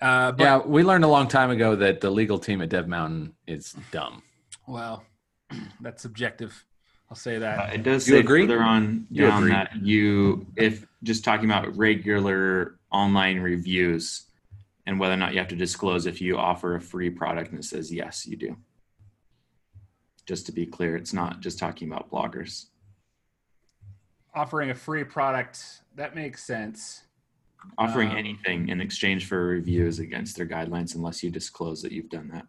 uh 0.00 0.32
but, 0.32 0.42
Yeah, 0.42 0.58
we 0.64 0.82
learned 0.82 1.04
a 1.04 1.08
long 1.08 1.28
time 1.28 1.50
ago 1.50 1.76
that 1.76 2.00
the 2.00 2.08
legal 2.10 2.38
team 2.38 2.62
at 2.62 2.70
Dev 2.70 2.88
Mountain 2.88 3.34
is 3.46 3.76
dumb. 3.90 4.22
well 4.66 5.04
that's 5.82 6.00
subjective 6.00 6.64
i'll 7.10 7.16
say 7.18 7.36
that 7.38 7.58
Uh, 7.58 7.72
it 7.74 7.82
does 7.82 8.08
You 8.08 8.14
say 8.14 8.20
agree? 8.20 8.46
further 8.46 8.62
on 8.62 9.06
You 9.10 9.26
down 9.26 9.42
agree. 9.42 9.52
that 9.52 9.76
you, 9.82 10.46
if 10.56 10.86
just 11.02 11.22
talking 11.22 11.44
about 11.44 11.76
regular 11.76 12.78
online 12.90 13.38
reviews 13.40 14.24
and 14.86 14.98
whether 14.98 15.12
or 15.12 15.18
not 15.18 15.34
you 15.34 15.38
have 15.38 15.48
to 15.48 15.56
disclose 15.66 16.06
if 16.06 16.18
you 16.22 16.38
offer 16.38 16.76
a 16.76 16.80
free 16.80 17.10
product, 17.10 17.50
and 17.50 17.58
it 17.60 17.64
says 17.64 17.92
yes, 17.92 18.26
you 18.26 18.38
do. 18.38 18.56
Just 20.24 20.46
to 20.46 20.52
be 20.52 20.64
clear, 20.64 20.96
it's 20.96 21.12
not 21.12 21.40
just 21.40 21.58
talking 21.58 21.86
about 21.92 22.10
bloggers. 22.10 22.52
Offering 24.38 24.70
a 24.70 24.74
free 24.74 25.04
product 25.04 25.82
that 25.96 26.14
makes 26.14 26.44
sense 26.44 27.02
Offering 27.76 28.10
Um, 28.10 28.16
anything 28.16 28.68
in 28.68 28.80
exchange 28.80 29.26
for 29.26 29.46
reviews 29.46 29.98
against 29.98 30.36
their 30.36 30.46
guidelines, 30.46 30.94
unless 30.94 31.22
you 31.22 31.30
disclose 31.30 31.82
that 31.82 31.92
you've 31.92 32.08
done 32.08 32.28
that. 32.28 32.46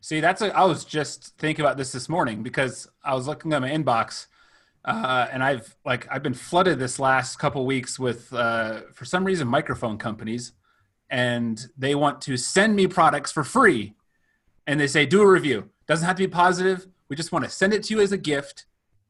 See, 0.00 0.20
that's 0.20 0.42
a, 0.42 0.56
I 0.56 0.64
was 0.64 0.84
just 0.84 1.36
thinking 1.38 1.64
about 1.64 1.76
this 1.76 1.92
this 1.92 2.08
morning 2.08 2.42
because 2.42 2.88
I 3.04 3.14
was 3.14 3.26
looking 3.26 3.52
at 3.52 3.60
my 3.60 3.70
inbox, 3.70 4.26
uh, 4.84 5.26
and 5.30 5.42
I've 5.42 5.76
like 5.84 6.08
I've 6.10 6.22
been 6.22 6.34
flooded 6.34 6.78
this 6.78 6.98
last 6.98 7.38
couple 7.38 7.66
weeks 7.66 7.98
with 7.98 8.32
uh, 8.32 8.82
for 8.94 9.04
some 9.04 9.24
reason 9.24 9.46
microphone 9.46 9.98
companies, 9.98 10.52
and 11.10 11.66
they 11.76 11.94
want 11.94 12.22
to 12.22 12.36
send 12.36 12.74
me 12.74 12.86
products 12.86 13.30
for 13.30 13.44
free, 13.44 13.94
and 14.66 14.80
they 14.80 14.86
say 14.86 15.04
do 15.04 15.20
a 15.22 15.26
review. 15.26 15.68
Doesn't 15.86 16.06
have 16.06 16.16
to 16.16 16.22
be 16.22 16.28
positive. 16.28 16.86
We 17.08 17.16
just 17.16 17.32
want 17.32 17.44
to 17.44 17.50
send 17.50 17.74
it 17.74 17.82
to 17.84 17.94
you 17.94 18.00
as 18.00 18.12
a 18.12 18.18
gift, 18.18 18.66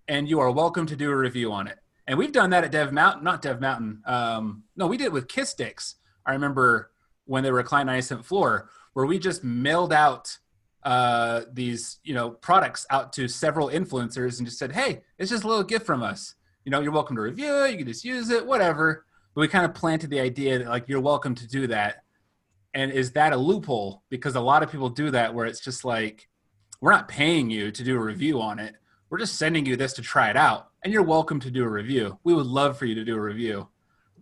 and 0.08 0.28
you 0.28 0.40
are 0.40 0.50
welcome 0.50 0.86
to 0.86 0.96
do 0.96 1.10
a 1.10 1.16
review 1.16 1.52
on 1.52 1.68
it. 1.68 1.78
And 2.08 2.18
we've 2.18 2.32
done 2.32 2.50
that 2.50 2.64
at 2.64 2.72
Dev 2.72 2.90
Mountain, 2.90 3.22
not 3.22 3.42
Dev 3.42 3.60
Mountain. 3.60 4.02
Um, 4.06 4.64
no, 4.74 4.86
we 4.86 4.96
did 4.96 5.04
it 5.04 5.12
with 5.12 5.28
Kiss. 5.28 5.54
I 6.24 6.32
remember 6.32 6.90
when 7.26 7.44
they 7.44 7.50
were 7.50 7.58
reclined 7.58 7.86
90 7.86 8.02
cent 8.02 8.24
floor, 8.24 8.70
where 8.94 9.04
we 9.04 9.18
just 9.18 9.44
mailed 9.44 9.92
out 9.92 10.38
uh, 10.84 11.42
these 11.52 11.98
you 12.04 12.14
know 12.14 12.30
products 12.30 12.86
out 12.88 13.12
to 13.12 13.28
several 13.28 13.68
influencers 13.68 14.38
and 14.38 14.46
just 14.46 14.58
said, 14.58 14.72
"Hey, 14.72 15.02
it's 15.18 15.30
just 15.30 15.44
a 15.44 15.46
little 15.46 15.62
gift 15.62 15.84
from 15.84 16.02
us. 16.02 16.34
You 16.64 16.70
know, 16.70 16.80
you're 16.80 16.92
welcome 16.92 17.14
to 17.16 17.22
review 17.22 17.64
it. 17.64 17.72
You 17.72 17.76
can 17.76 17.86
just 17.86 18.06
use 18.06 18.30
it, 18.30 18.46
whatever." 18.46 19.04
But 19.34 19.42
we 19.42 19.48
kind 19.48 19.66
of 19.66 19.74
planted 19.74 20.08
the 20.08 20.20
idea 20.20 20.58
that 20.58 20.68
like 20.68 20.88
you're 20.88 21.00
welcome 21.00 21.34
to 21.34 21.46
do 21.46 21.66
that. 21.66 22.04
And 22.72 22.90
is 22.90 23.12
that 23.12 23.34
a 23.34 23.36
loophole? 23.36 24.02
Because 24.08 24.34
a 24.34 24.40
lot 24.40 24.62
of 24.62 24.70
people 24.70 24.88
do 24.88 25.10
that, 25.10 25.34
where 25.34 25.44
it's 25.44 25.60
just 25.60 25.84
like, 25.84 26.26
we're 26.80 26.92
not 26.92 27.08
paying 27.08 27.50
you 27.50 27.70
to 27.70 27.84
do 27.84 27.96
a 27.96 28.00
review 28.00 28.40
on 28.40 28.58
it. 28.58 28.76
We're 29.10 29.18
just 29.18 29.36
sending 29.36 29.66
you 29.66 29.76
this 29.76 29.92
to 29.94 30.02
try 30.02 30.30
it 30.30 30.36
out, 30.36 30.67
and 30.82 30.92
you're 30.92 31.02
welcome 31.02 31.40
to 31.40 31.50
do 31.50 31.64
a 31.64 31.68
review. 31.68 32.18
We 32.24 32.34
would 32.34 32.46
love 32.46 32.78
for 32.78 32.86
you 32.86 32.94
to 32.94 33.04
do 33.04 33.16
a 33.16 33.20
review, 33.20 33.68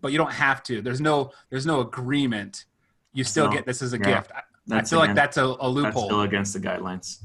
but 0.01 0.13
you 0.13 0.19
don't 0.19 0.33
have 0.33 0.63
to. 0.65 0.81
There's 0.83 1.01
no 1.01 1.33
there's 1.51 1.67
no 1.67 1.81
agreement. 1.81 2.65
You 3.13 3.25
still 3.25 3.47
No. 3.47 3.53
get 3.53 3.67
this 3.67 3.83
as 3.83 3.93
a 3.93 3.99
Yeah. 3.99 4.21
gift. 4.21 4.33
I, 4.35 4.79
I 4.79 4.83
feel 4.83 4.99
like 4.99 5.15
that's 5.15 5.37
a, 5.37 5.45
a 5.45 5.57
that's 5.57 5.65
loophole. 5.75 6.05
still 6.07 6.23
against 6.23 6.53
the 6.53 6.61
guidelines. 6.61 7.19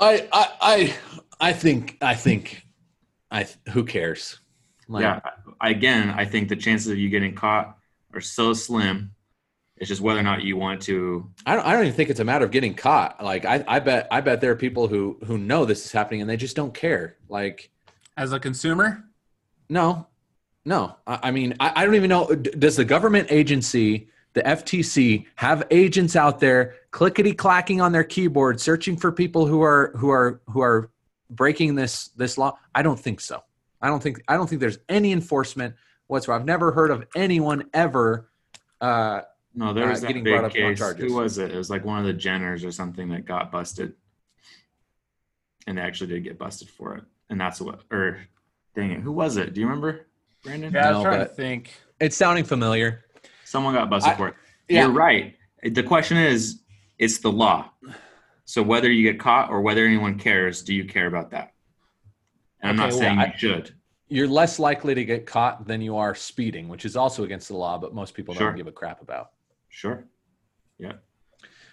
I 0.00 0.28
I 0.32 0.48
I, 0.60 0.96
I 1.40 1.52
think 1.52 1.98
I 2.00 2.14
think 2.14 2.62
I 3.30 3.46
who 3.72 3.84
cares? 3.84 4.38
Like, 4.88 5.02
yeah. 5.02 5.20
Again, 5.60 6.10
I 6.10 6.24
think 6.24 6.48
the 6.48 6.56
chances 6.56 6.88
of 6.92 6.98
you 6.98 7.08
getting 7.08 7.34
caught 7.34 7.76
are 8.14 8.20
so 8.20 8.52
slim. 8.52 9.10
It's 9.78 9.88
just 9.88 10.00
whether 10.00 10.20
or 10.20 10.22
not 10.22 10.42
you 10.42 10.56
want 10.56 10.80
to. 10.82 11.28
I 11.44 11.54
don't, 11.54 11.66
I 11.66 11.72
don't 11.72 11.82
even 11.82 11.94
think 11.94 12.08
it's 12.08 12.20
a 12.20 12.24
matter 12.24 12.44
of 12.46 12.50
getting 12.50 12.74
caught. 12.74 13.22
Like 13.22 13.44
I, 13.44 13.62
I 13.66 13.80
bet 13.80 14.06
I 14.10 14.20
bet 14.20 14.40
there 14.40 14.52
are 14.52 14.56
people 14.56 14.86
who 14.88 15.18
who 15.26 15.36
know 15.38 15.64
this 15.64 15.84
is 15.84 15.92
happening 15.92 16.20
and 16.22 16.30
they 16.30 16.36
just 16.36 16.56
don't 16.56 16.72
care. 16.72 17.16
Like 17.28 17.70
As 18.16 18.32
a 18.32 18.40
consumer, 18.40 19.04
no, 19.68 20.06
no. 20.64 20.96
I, 21.06 21.18
I 21.24 21.30
mean 21.30 21.54
I, 21.60 21.72
I 21.76 21.84
don't 21.84 21.94
even 21.94 22.08
know. 22.08 22.26
Does 22.34 22.76
the 22.76 22.84
government 22.84 23.28
agency, 23.30 24.08
the 24.32 24.42
FTC, 24.42 25.26
have 25.36 25.66
agents 25.70 26.16
out 26.16 26.40
there 26.40 26.76
clickety 26.92 27.34
clacking 27.34 27.80
on 27.80 27.92
their 27.92 28.04
keyboard 28.04 28.60
searching 28.60 28.96
for 28.96 29.12
people 29.12 29.46
who 29.46 29.62
are 29.62 29.92
who 29.96 30.10
are 30.10 30.40
who 30.48 30.60
are 30.62 30.90
breaking 31.30 31.74
this 31.74 32.08
this 32.16 32.38
law? 32.38 32.58
I 32.74 32.82
don't 32.82 32.98
think 32.98 33.20
so. 33.20 33.42
I 33.82 33.88
don't 33.88 34.02
think 34.02 34.22
I 34.28 34.36
don't 34.36 34.48
think 34.48 34.60
there's 34.60 34.78
any 34.88 35.12
enforcement 35.12 35.74
whatsoever. 36.06 36.40
I've 36.40 36.46
never 36.46 36.72
heard 36.72 36.90
of 36.90 37.06
anyone 37.14 37.68
ever. 37.74 38.30
Uh, 38.80 39.22
No, 39.54 39.72
there 39.74 39.86
Uh, 39.86 39.90
was 39.90 40.00
that 40.00 40.12
big 40.14 40.50
case. 40.50 40.80
Who 40.98 41.14
was 41.14 41.36
it? 41.38 41.50
It 41.50 41.56
was 41.56 41.68
like 41.68 41.84
one 41.84 41.98
of 41.98 42.06
the 42.06 42.14
Jenners 42.14 42.64
or 42.66 42.72
something 42.72 43.08
that 43.10 43.26
got 43.26 43.52
busted, 43.52 43.94
and 45.66 45.76
they 45.76 45.82
actually 45.82 46.08
did 46.08 46.24
get 46.24 46.38
busted 46.38 46.68
for 46.70 46.94
it. 46.96 47.04
And 47.30 47.40
that's 47.40 47.60
what. 47.60 47.80
Or, 47.90 48.18
dang 48.74 48.92
it, 48.92 49.00
who 49.00 49.12
was 49.12 49.36
it? 49.36 49.54
Do 49.54 49.60
you 49.60 49.66
remember, 49.66 50.06
Brandon? 50.44 50.72
yeah, 50.72 50.88
I 50.88 50.92
was 50.92 50.98
No, 50.98 51.10
trying 51.10 51.18
to 51.20 51.26
think. 51.26 51.72
it's 52.00 52.16
sounding 52.16 52.44
familiar. 52.44 53.04
Someone 53.44 53.74
got 53.74 53.90
busted 53.90 54.12
I- 54.12 54.16
for 54.16 54.28
it. 54.28 54.34
yeah. 54.68 54.82
You're 54.82 54.92
right. 54.92 55.36
The 55.62 55.82
question 55.82 56.16
is, 56.18 56.62
it's 56.98 57.18
the 57.18 57.30
law. 57.32 57.70
So 58.44 58.62
whether 58.62 58.90
you 58.90 59.02
get 59.02 59.18
caught 59.18 59.50
or 59.50 59.60
whether 59.60 59.84
anyone 59.84 60.18
cares, 60.18 60.62
do 60.62 60.72
you 60.74 60.84
care 60.84 61.06
about 61.08 61.30
that? 61.30 61.52
And 62.60 62.70
I'm 62.70 62.76
Okay, 62.78 62.82
not 62.86 62.90
well, 62.92 62.98
saying 63.00 63.18
I- 63.18 63.26
you 63.26 63.32
should. 63.38 63.74
you're 64.08 64.28
less 64.28 64.58
likely 64.58 64.94
to 64.94 65.04
get 65.04 65.26
caught 65.26 65.66
than 65.66 65.80
you 65.80 65.96
are 65.96 66.14
speeding, 66.14 66.68
which 66.68 66.84
is 66.84 66.96
also 66.96 67.24
against 67.24 67.48
the 67.48 67.56
law, 67.56 67.76
but 67.76 67.92
most 67.94 68.14
people 68.14 68.34
Sure. 68.34 68.48
don't 68.48 68.56
give 68.56 68.68
a 68.68 68.72
crap 68.72 69.02
about. 69.02 69.32
Sure. 69.68 70.04
Yeah. 70.78 70.92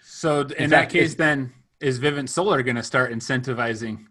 So 0.02 0.42
in, 0.42 0.52
In 0.64 0.70
that 0.72 0.84
fact, 0.84 0.92
case, 0.94 1.12
if- 1.12 1.18
then 1.18 1.54
is 1.80 2.00
Vivint 2.00 2.30
Solar 2.30 2.64
going 2.64 2.76
to 2.78 2.84
start 2.84 3.12
incentivizing 3.12 4.08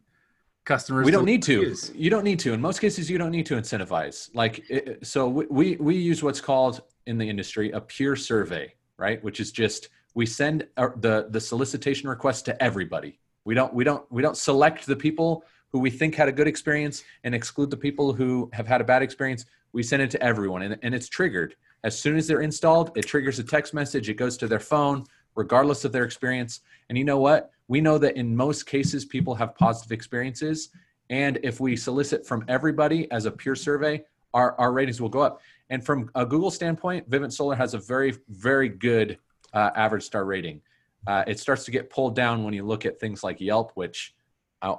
customers? 0.65 1.05
we 1.05 1.11
don't 1.11 1.25
need 1.25 1.43
to. 1.43 1.61
use? 1.63 1.91
you 1.95 2.11
don't 2.11 2.25
need 2.25 2.39
to. 2.41 2.53
In 2.53 2.61
most 2.61 2.81
cases 2.81 3.11
you 3.11 3.19
don't 3.19 3.31
need 3.31 3.47
to 3.47 3.55
incentivize. 3.55 4.31
Like 4.35 4.65
it, 4.71 5.07
so 5.07 5.29
we, 5.29 5.77
we 5.77 5.97
use 5.97 6.23
what's 6.23 6.41
called 6.41 6.83
in 7.07 7.19
the 7.19 7.29
industry 7.29 7.71
a 7.73 7.81
peer 7.81 8.15
survey 8.17 8.75
right? 9.03 9.23
Which 9.25 9.41
is 9.41 9.51
just 9.51 9.89
we 10.15 10.27
send 10.27 10.67
our, 10.77 10.95
the 10.97 11.27
the 11.31 11.41
solicitation 11.41 12.09
request 12.09 12.45
to 12.47 12.63
everybody. 12.63 13.19
We 13.45 13.55
don't 13.55 13.75
we 13.75 13.83
don't 13.83 14.05
we 14.13 14.23
don't 14.23 14.37
select 14.37 14.87
the 14.87 14.97
people 14.97 15.45
who 15.71 15.81
we 15.81 15.91
think 15.91 16.15
had 16.15 16.29
a 16.29 16.33
good 16.33 16.47
experience 16.47 17.03
and 17.25 17.35
exclude 17.35 17.71
the 17.71 17.77
people 17.77 18.13
who 18.13 18.49
have 18.53 18.67
had 18.67 18.81
a 18.81 18.85
bad 18.85 19.03
experience. 19.03 19.45
We 19.73 19.83
send 19.83 20.03
it 20.03 20.11
to 20.13 20.23
everyone 20.23 20.63
and, 20.63 20.79
and 20.83 20.95
it's 20.95 21.09
triggered. 21.09 21.57
As 21.83 21.99
soon 21.99 22.17
as 22.17 22.29
they're 22.29 22.43
installed 22.43 22.97
it 22.97 23.07
triggers 23.07 23.39
a 23.41 23.45
text 23.45 23.75
message. 23.75 24.09
It 24.09 24.15
goes 24.15 24.37
to 24.39 24.47
their 24.47 24.61
phone 24.61 25.05
regardless 25.35 25.85
of 25.85 25.93
their 25.93 26.05
experience. 26.05 26.61
And 26.89 26.97
you 26.97 27.05
know 27.05 27.19
what 27.19 27.51
we 27.73 27.81
know 27.81 27.97
that 27.97 28.19
in 28.19 28.37
most 28.37 28.67
cases 28.67 29.07
people 29.07 29.35
have 29.35 29.55
positive 29.55 29.93
experiences. 29.93 30.69
And 31.09 31.39
if 31.43 31.59
we 31.59 31.75
solicit 31.75 32.27
from 32.27 32.45
everybody 32.47 33.11
as 33.11 33.25
a 33.25 33.31
peer 33.31 33.55
survey 33.55 34.05
our, 34.35 34.55
our 34.61 34.73
ratings 34.73 35.01
will 35.01 35.09
go 35.09 35.21
up. 35.21 35.41
And 35.71 35.83
from 35.83 36.11
a 36.15 36.27
google 36.27 36.51
standpoint 36.51 37.09
vivint 37.09 37.33
solar 37.33 37.57
has 37.57 37.73
a 37.73 37.79
very 37.79 38.13
very 38.29 38.69
good 38.69 39.19
uh, 39.55 39.71
average 39.75 40.03
star 40.03 40.27
rating. 40.27 40.61
Uh, 41.07 41.25
it 41.27 41.39
starts 41.41 41.65
to 41.65 41.71
get 41.71 41.89
pulled 41.89 42.15
down 42.15 42.45
when 42.45 42.53
you 42.53 42.63
look 42.63 42.85
at 42.85 43.01
things 43.01 43.25
like 43.25 43.41
yelp 43.41 43.73
which 43.73 44.15
i, 44.61 44.75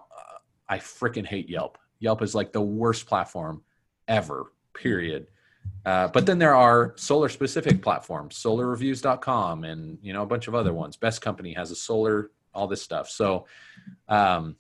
I 0.69 0.77
freaking 0.77 1.25
hate 1.25 1.49
yelp. 1.49 1.79
Yelp 1.97 2.21
is 2.21 2.36
like 2.36 2.53
the 2.53 2.62
worst 2.62 3.08
platform 3.08 3.63
ever 4.08 4.51
period. 4.75 5.25
Uh, 5.84 6.10
but 6.10 6.27
then 6.27 6.38
there 6.38 6.56
are 6.56 6.93
solar 6.95 7.29
specific 7.29 7.82
platforms 7.82 8.36
solarreviews.com 8.38 9.63
and 9.63 9.97
you 10.03 10.13
know 10.13 10.21
a 10.21 10.27
bunch 10.27 10.47
of 10.47 10.53
other 10.53 10.73
ones. 10.73 10.95
Best 10.95 11.23
company 11.23 11.53
has 11.53 11.71
a 11.71 11.75
solar 11.75 12.29
all 12.53 12.67
this 12.67 12.81
stuff. 12.81 13.09
So 13.09 13.45
um, 14.07 14.55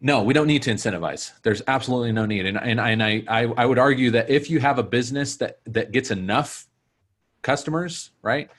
no 0.00 0.22
we 0.22 0.34
don't 0.34 0.46
need 0.46 0.62
to 0.62 0.70
incentivize. 0.70 1.32
There's 1.42 1.62
absolutely 1.66 2.12
no 2.12 2.26
need. 2.26 2.46
And, 2.46 2.58
and, 2.58 2.80
and 2.80 3.02
I, 3.02 3.22
I 3.28 3.42
i 3.44 3.66
would 3.66 3.78
argue 3.78 4.10
that 4.12 4.28
if 4.28 4.50
you 4.50 4.60
have 4.60 4.78
a 4.78 4.82
business 4.82 5.36
that 5.36 5.60
that 5.66 5.92
gets 5.92 6.10
enough 6.10 6.66
customers 7.42 8.10
right 8.22 8.50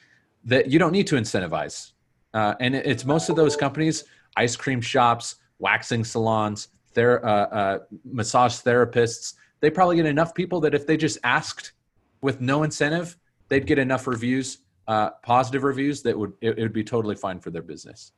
that 0.46 0.70
you 0.70 0.80
don't 0.80 0.92
need 0.92 1.08
to 1.08 1.16
incentivize. 1.16 1.92
Uh, 2.34 2.56
and 2.60 2.76
it's 2.76 3.06
most 3.06 3.30
of 3.30 3.36
those 3.36 3.56
companies 3.56 4.06
ice 4.36 4.56
cream 4.56 4.82
shops 4.82 5.36
waxing 5.60 6.04
salons 6.04 6.70
ther- 6.94 7.24
uh, 7.26 7.30
uh, 7.30 7.80
massage 8.04 8.56
therapists 8.56 9.36
they 9.60 9.70
probably 9.70 9.96
get 9.96 10.06
enough 10.06 10.34
people 10.34 10.60
that 10.60 10.74
if 10.74 10.86
they 10.88 10.98
just 10.98 11.18
asked 11.24 11.74
with 12.22 12.42
no 12.42 12.64
incentive 12.64 13.18
they'd 13.50 13.68
get 13.68 13.78
enough 13.78 14.08
reviews 14.08 14.60
uh, 14.88 15.12
positive 15.24 15.64
reviews 15.64 16.02
that 16.02 16.18
would 16.18 16.34
it, 16.42 16.58
it 16.58 16.62
would 16.62 16.74
be 16.74 16.84
totally 16.84 17.16
fine 17.16 17.40
for 17.40 17.52
their 17.52 17.62
business 17.62 18.12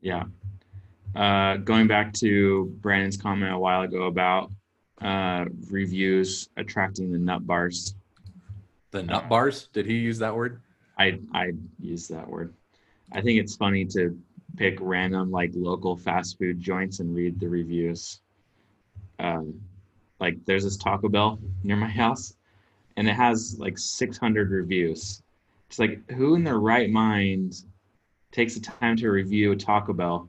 Yeah. 0.00 0.24
Uh, 1.14 1.58
going 1.58 1.86
back 1.86 2.14
to 2.14 2.74
Brandon's 2.80 3.18
comment 3.18 3.52
a 3.52 3.58
while 3.58 3.82
ago 3.82 4.04
about 4.04 4.50
uh, 5.02 5.44
reviews 5.70 6.48
attracting 6.56 7.12
the 7.12 7.18
nut 7.18 7.46
bars. 7.46 7.94
the 8.92 9.02
nut 9.02 9.28
bars 9.28 9.68
did 9.74 9.84
he 9.84 9.98
use 9.98 10.18
that 10.18 10.34
word 10.34 10.62
I 10.98 11.18
I 11.32 11.52
use 11.80 12.08
that 12.08 12.28
word. 12.28 12.54
I 13.12 13.20
think 13.20 13.40
it's 13.40 13.56
funny 13.56 13.84
to 13.86 14.18
pick 14.56 14.78
random 14.80 15.30
like 15.30 15.50
local 15.54 15.96
fast 15.96 16.38
food 16.38 16.60
joints 16.60 17.00
and 17.00 17.14
read 17.14 17.40
the 17.40 17.48
reviews. 17.48 18.20
Um, 19.18 19.60
like 20.20 20.38
there's 20.44 20.64
this 20.64 20.76
Taco 20.76 21.08
Bell 21.08 21.38
near 21.64 21.76
my 21.76 21.88
house, 22.02 22.36
and 22.96 23.08
it 23.08 23.14
has 23.14 23.56
like 23.58 23.78
600 23.78 24.50
reviews. 24.50 25.21
It's 25.72 25.78
like 25.78 26.10
who 26.10 26.34
in 26.34 26.44
their 26.44 26.58
right 26.58 26.90
mind 26.90 27.62
takes 28.30 28.52
the 28.52 28.60
time 28.60 28.94
to 28.98 29.08
review 29.08 29.52
a 29.52 29.56
Taco 29.56 29.94
Bell? 29.94 30.28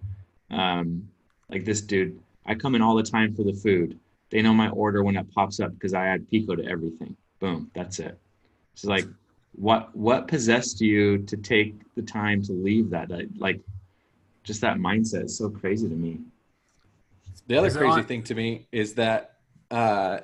Um, 0.50 1.10
like 1.50 1.66
this 1.66 1.82
dude, 1.82 2.18
I 2.46 2.56
come 2.56 2.76
in 2.76 2.82
all 2.82 2.96
the 2.96 3.04
time 3.04 3.36
for 3.36 3.44
the 3.44 3.52
food. 3.52 4.00
They 4.30 4.42
know 4.42 4.54
my 4.54 4.70
order 4.70 5.04
when 5.04 5.18
it 5.18 5.30
pops 5.36 5.60
up 5.60 5.74
because 5.74 5.94
I 5.94 6.06
add 6.08 6.30
pico 6.30 6.56
to 6.56 6.66
everything. 6.66 7.18
Boom, 7.42 7.70
that's 7.76 8.00
it. 8.00 8.18
It's 8.72 8.86
like 8.86 9.06
what 9.52 9.94
what 9.94 10.30
possessed 10.30 10.80
you 10.80 11.18
to 11.24 11.36
take 11.36 11.76
the 11.96 12.04
time 12.04 12.42
to 12.44 12.54
leave 12.54 12.90
that 12.92 13.10
That- 13.10 13.38
like 13.38 13.60
just 14.46 14.62
that 14.62 14.78
mindset 14.78 15.26
is 15.26 15.38
so 15.38 15.50
crazy 15.50 15.90
to 15.90 15.96
me 15.96 16.20
The 17.48 17.58
other 17.58 17.70
crazy 17.70 18.00
on- 18.00 18.06
thing 18.06 18.24
to 18.24 18.34
me 18.34 18.66
is 18.72 18.94
that 18.94 19.36
uh, 19.70 20.20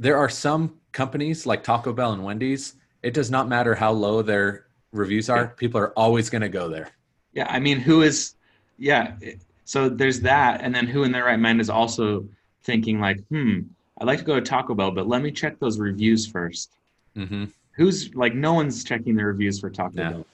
there 0.00 0.16
are 0.16 0.28
some 0.28 0.80
companies 0.90 1.46
like 1.46 1.62
Taco 1.62 1.92
Bell 1.92 2.12
and 2.12 2.24
Wendy's. 2.24 2.74
It 3.02 3.12
does 3.12 3.30
not 3.30 3.48
matter 3.48 3.74
how 3.74 3.92
low 3.92 4.22
their 4.22 4.63
reviews 4.94 5.28
are; 5.28 5.38
Yeah. 5.38 5.46
people 5.56 5.80
are 5.80 5.92
always 5.98 6.30
going 6.30 6.42
to 6.42 6.48
go 6.48 6.68
there. 6.68 6.88
yeah 7.32 7.46
i 7.50 7.58
mean 7.58 7.78
who 7.80 8.02
is 8.02 8.34
yeah 8.78 9.16
so 9.64 9.88
there's 9.88 10.20
that 10.20 10.60
and 10.62 10.74
then 10.74 10.86
who 10.86 11.04
in 11.04 11.12
their 11.12 11.24
right 11.24 11.38
mind 11.38 11.60
is 11.60 11.70
also 11.70 12.26
thinking 12.62 13.00
like 13.00 13.18
hmm 13.28 13.60
i'd 13.98 14.06
like 14.06 14.18
to 14.18 14.24
go 14.24 14.34
to 14.34 14.40
taco 14.40 14.74
bell 14.74 14.90
but 14.90 15.06
let 15.06 15.20
me 15.22 15.30
check 15.30 15.58
those 15.58 15.78
reviews 15.78 16.26
first 16.26 16.70
mm-hmm. 17.16 17.44
who's 17.76 18.14
like 18.14 18.34
no 18.34 18.52
one's 18.54 18.84
checking 18.84 19.14
the 19.16 19.24
reviews 19.24 19.58
for 19.60 19.70
taco 19.70 19.92
Yeah. 19.96 20.10
bell 20.10 20.26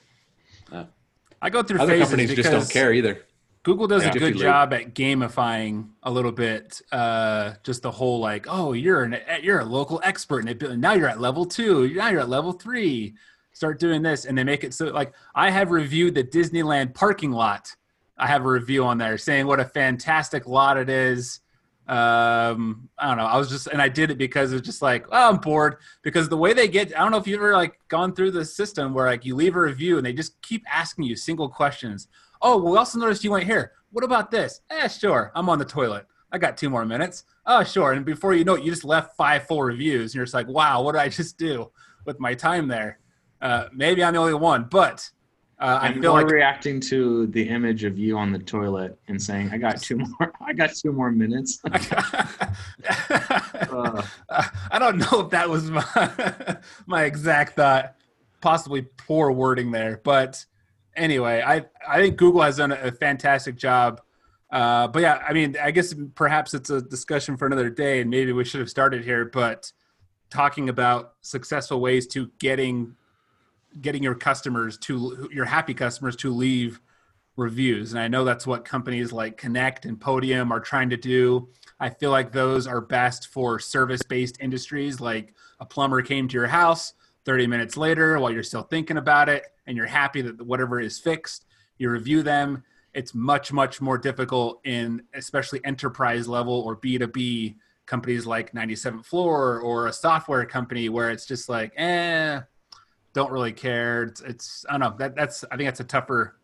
I 1.43 1.49
go 1.49 1.63
through 1.63 1.81
Other 1.81 1.93
phases 1.93 2.09
companies 2.09 2.31
because 2.31 2.45
just 2.53 2.53
don't 2.53 2.71
care 2.71 2.93
either. 2.93 3.23
Google 3.63 3.87
does 3.87 4.03
Yeah. 4.05 4.11
a 4.11 4.19
good 4.19 4.37
job 4.37 4.73
at 4.75 4.95
gamifying 4.95 5.89
a 6.03 6.11
little 6.11 6.33
bit, 6.33 6.81
uh, 6.93 7.55
just 7.63 7.81
the 7.83 7.91
whole 7.91 8.21
like, 8.21 8.47
oh, 8.49 8.73
you're 8.75 9.03
an 9.05 9.17
you're 9.43 9.61
a 9.61 9.65
local 9.65 10.01
expert, 10.05 10.41
and 10.41 10.51
it, 10.51 10.79
now 10.79 10.93
you're 10.93 11.09
at 11.09 11.21
level 11.21 11.45
two, 11.47 11.93
now 11.95 12.09
you're 12.09 12.21
at 12.21 12.29
level 12.29 12.53
three. 12.53 13.15
Start 13.61 13.79
doing 13.79 14.01
this, 14.01 14.25
and 14.25 14.39
they 14.39 14.43
make 14.43 14.65
it 14.65 14.73
so 14.73 14.87
like 14.87 15.13
I 15.35 15.51
have 15.51 15.71
reviewed 15.71 16.15
the 16.15 16.25
Disneyland 16.25 16.95
parking 16.95 17.31
lot. 17.31 17.77
I 18.17 18.27
have 18.27 18.43
a 18.43 18.49
review 18.49 18.87
on 18.87 18.97
there 18.97 19.19
saying 19.19 19.47
what 19.47 19.61
a 19.61 19.67
fantastic 19.67 20.47
lot 20.47 20.79
it 20.79 20.89
is. 20.89 21.41
Um, 21.87 22.89
I 22.99 23.09
don't 23.09 23.19
know. 23.19 23.27
I 23.27 23.37
was 23.37 23.51
just, 23.51 23.67
and 23.67 23.83
I 23.83 23.91
did 23.91 24.11
it 24.11 24.17
because 24.17 24.55
it's 24.55 24.65
just 24.65 24.81
like, 24.81 25.05
oh, 25.13 25.29
I'm 25.29 25.37
bored 25.37 25.77
because 26.01 26.31
the 26.31 26.39
way 26.39 26.55
they 26.55 26.69
get, 26.69 26.97
I 26.97 27.03
don't 27.03 27.11
know 27.11 27.19
if 27.19 27.27
you've 27.27 27.39
ever 27.39 27.53
like 27.53 27.79
gone 27.89 28.15
through 28.15 28.31
the 28.31 28.47
system 28.47 28.95
where 28.95 29.05
like 29.05 29.27
you 29.27 29.37
leave 29.37 29.55
a 29.55 29.61
review 29.61 29.99
and 29.99 30.07
they 30.07 30.15
just 30.15 30.41
keep 30.41 30.65
asking 30.67 31.05
you 31.05 31.15
single 31.15 31.51
questions. 31.51 32.09
Oh, 32.41 32.57
we 32.63 32.79
also 32.79 32.99
noticed 32.99 33.25
you 33.25 33.33
went 33.33 33.45
here. 33.45 33.73
What 33.91 34.05
about 34.05 34.31
this? 34.31 34.63
Eh, 34.71 34.89
sure. 34.89 35.33
I'm 35.35 35.51
on 35.51 35.59
the 35.59 35.67
toilet. 35.67 36.07
I 36.33 36.39
got 36.39 36.57
two 36.57 36.71
more 36.71 36.87
minutes. 36.87 37.25
Oh, 37.45 37.63
sure. 37.63 37.93
And 37.93 38.07
before 38.07 38.33
you 38.33 38.45
know 38.45 38.55
it, 38.55 38.65
you 38.65 38.71
just 38.71 38.85
left 38.85 39.19
five 39.19 39.47
full 39.47 39.63
reviews. 39.63 40.13
And 40.13 40.15
you're 40.15 40.25
just 40.25 40.33
like, 40.33 40.49
wow, 40.49 40.81
what 40.81 40.93
did 40.93 41.03
I 41.03 41.11
just 41.11 41.37
do 41.37 41.71
with 42.07 42.19
my 42.21 42.33
time 42.33 42.67
there? 42.67 43.01
Uh, 43.41 43.67
maybe 43.73 44.05
I'm 44.05 44.15
the 44.15 44.21
only 44.21 44.35
one, 44.35 44.67
but 44.71 45.11
uh, 45.61 45.79
I 45.83 45.93
feel 45.93 46.15
like 46.15 46.27
reacting 46.31 46.81
to 46.81 47.27
the 47.29 47.47
image 47.47 47.85
of 47.85 47.99
you 47.99 48.17
on 48.17 48.33
the 48.33 48.39
toilet 48.39 48.99
and 49.09 49.21
saying, 49.21 49.51
"I 49.53 49.59
got 49.59 49.81
two 49.83 49.99
more. 49.99 50.33
I 50.41 50.55
got 50.55 50.75
two 50.75 50.93
more 50.93 51.11
minutes." 51.11 51.61
Uh, 53.71 54.03
I 54.71 54.79
don't 54.81 54.99
know 54.99 55.21
if 55.21 55.31
that 55.31 55.49
was 55.49 55.71
my 55.71 56.57
my 56.87 57.05
exact 57.05 57.55
thought. 57.55 57.95
Possibly 58.41 58.83
poor 58.83 59.31
wording 59.31 59.71
there, 59.71 60.01
but 60.03 60.45
anyway, 60.97 61.43
I 61.47 61.67
I 61.87 62.01
think 62.01 62.17
Google 62.17 62.43
has 62.43 62.57
done 62.57 62.73
a 62.73 62.91
fantastic 62.91 63.57
job. 63.57 64.01
Uh, 64.51 64.89
but 64.89 65.03
yeah, 65.03 65.23
I 65.29 65.33
mean, 65.33 65.57
I 65.63 65.71
guess 65.71 65.95
perhaps 66.15 66.55
it's 66.55 66.71
a 66.71 66.81
discussion 66.81 67.37
for 67.37 67.47
another 67.47 67.71
day, 67.71 68.01
and 68.01 68.11
maybe 68.11 68.33
we 68.33 68.45
should 68.45 68.61
have 68.61 68.71
started 68.71 69.05
here. 69.05 69.27
But 69.27 69.71
talking 70.31 70.69
about 70.69 71.15
successful 71.21 71.81
ways 71.81 72.07
to 72.09 72.31
getting 72.39 72.97
getting 73.81 74.03
your 74.03 74.15
customers 74.15 74.77
to 74.79 75.29
your 75.33 75.45
happy 75.45 75.75
customers 75.75 76.17
to 76.17 76.33
leave 76.33 76.81
reviews, 77.37 77.93
and 77.93 78.01
I 78.01 78.09
know 78.09 78.25
that's 78.25 78.47
what 78.47 78.65
companies 78.65 79.13
like 79.13 79.37
Connect 79.37 79.85
and 79.87 80.01
Podium 80.01 80.53
are 80.53 80.61
trying 80.61 80.91
to 80.91 80.97
do. 80.97 81.49
I 81.79 81.89
feel 81.89 82.11
like 82.11 82.33
those 82.33 82.67
are 82.67 82.81
best 82.81 83.29
for 83.29 83.59
service 83.59 84.03
based 84.03 84.37
industries 84.41 85.01
like 85.01 85.35
a 85.61 85.67
plumber 85.67 86.03
came 86.03 86.29
to 86.29 86.35
your 86.35 86.47
house 86.47 86.95
30 87.25 87.47
minutes 87.47 87.77
later 87.77 88.19
while 88.19 88.33
you're 88.33 88.43
still 88.43 88.63
thinking 88.63 88.97
about 88.97 89.29
it 89.29 89.45
and 89.67 89.77
you're 89.77 89.87
happy 89.87 90.23
that 90.23 90.41
whatever 90.43 90.81
is 90.81 90.99
fixed, 90.99 91.47
you 91.79 91.91
review 91.91 92.23
them. 92.23 92.63
It's 92.93 93.15
much, 93.15 93.53
much 93.53 93.81
more 93.81 93.99
difficult 93.99 94.61
in 94.65 95.03
especially 95.15 95.65
enterprise 95.65 96.27
level 96.27 96.61
or 96.61 96.77
B2B 96.77 97.57
companies 97.87 98.27
like 98.27 98.53
97th 98.53 99.05
Floor 99.05 99.61
or 99.61 99.87
a 99.87 99.93
software 99.93 100.45
company 100.45 100.89
where 100.89 101.11
it's 101.11 101.27
just 101.27 101.49
like, 101.49 101.73
eh, 101.77 102.41
don't 103.13 103.31
really 103.31 103.53
care. 103.53 104.05
It's, 104.05 104.21
it's 104.21 104.65
I 104.69 104.73
don't 104.73 104.81
know. 104.81 104.97
That, 104.99 105.15
that's, 105.15 105.45
I 105.51 105.57
think 105.57 105.67
that's 105.69 105.81
a 105.81 105.85
tougher 105.85 106.37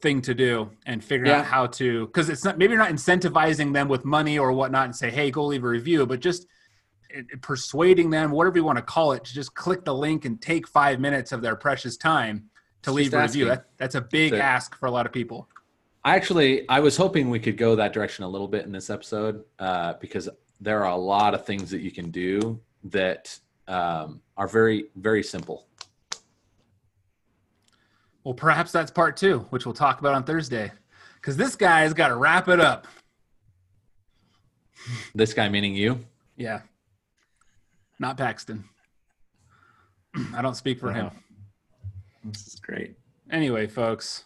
thing 0.00 0.20
to 0.20 0.34
do 0.34 0.70
and 0.86 1.02
figure 1.02 1.26
Yeah. 1.26 1.38
out 1.38 1.46
how 1.46 1.66
to 1.66 2.06
because 2.06 2.28
it's 2.28 2.44
not 2.44 2.58
maybe 2.58 2.72
you're 2.72 2.82
not 2.82 2.90
incentivizing 2.90 3.72
them 3.72 3.88
with 3.88 4.04
money 4.04 4.38
or 4.38 4.52
whatnot 4.52 4.84
and 4.84 4.94
say 4.94 5.10
hey 5.10 5.30
go 5.30 5.46
leave 5.46 5.64
a 5.64 5.68
review 5.68 6.04
but 6.04 6.20
just 6.20 6.46
persuading 7.40 8.10
them 8.10 8.30
whatever 8.30 8.58
you 8.58 8.64
want 8.64 8.76
to 8.76 8.82
call 8.82 9.12
it 9.12 9.24
to 9.24 9.32
just 9.32 9.54
click 9.54 9.82
the 9.84 9.94
link 9.94 10.26
and 10.26 10.42
take 10.42 10.68
five 10.68 11.00
minutes 11.00 11.32
of 11.32 11.40
their 11.40 11.56
precious 11.56 11.96
time 11.96 12.50
to 12.82 12.90
It's 12.90 12.96
leave 12.96 13.14
a 13.14 13.22
review 13.22 13.46
that, 13.46 13.66
that's 13.78 13.94
a 13.94 14.00
big 14.02 14.32
That's 14.32 14.42
ask 14.42 14.78
for 14.78 14.86
a 14.86 14.90
lot 14.90 15.06
of 15.06 15.12
people 15.12 15.48
I 16.04 16.16
actually, 16.16 16.68
I 16.68 16.80
was 16.80 16.98
hoping 16.98 17.30
we 17.30 17.40
could 17.40 17.56
go 17.56 17.76
that 17.76 17.94
direction 17.94 18.24
a 18.24 18.28
little 18.28 18.46
bit 18.48 18.66
in 18.66 18.72
this 18.72 18.90
episode 18.90 19.42
uh, 19.58 19.94
because 20.02 20.28
there 20.60 20.84
are 20.84 20.92
a 20.92 20.96
lot 20.96 21.32
of 21.32 21.46
things 21.46 21.70
that 21.70 21.80
you 21.80 21.90
can 21.90 22.10
do 22.10 22.60
that 22.84 23.38
um, 23.68 24.20
are 24.36 24.46
very 24.46 24.86
very 24.96 25.22
simple. 25.22 25.66
Well, 28.24 28.34
perhaps 28.34 28.72
that's 28.72 28.90
part 28.90 29.16
two, 29.16 29.40
which 29.50 29.66
we'll 29.66 29.74
talk 29.74 30.00
about 30.00 30.14
on 30.14 30.24
Thursday. 30.24 30.72
Because 31.16 31.36
this 31.36 31.56
guy's 31.56 31.92
got 31.94 32.08
to 32.08 32.16
wrap 32.16 32.48
it 32.48 32.60
up. 32.60 32.86
This 35.14 35.32
guy 35.34 35.48
meaning 35.48 35.74
you. 35.74 36.00
Yeah. 36.36 36.60
Not 37.98 38.16
Paxton. 38.16 38.64
I 40.34 40.42
don't 40.42 40.56
speak 40.56 40.78
for 40.80 40.92
him. 40.92 41.10
This 42.24 42.46
is 42.46 42.54
great. 42.56 42.96
Anyway, 43.30 43.66
folks, 43.66 44.24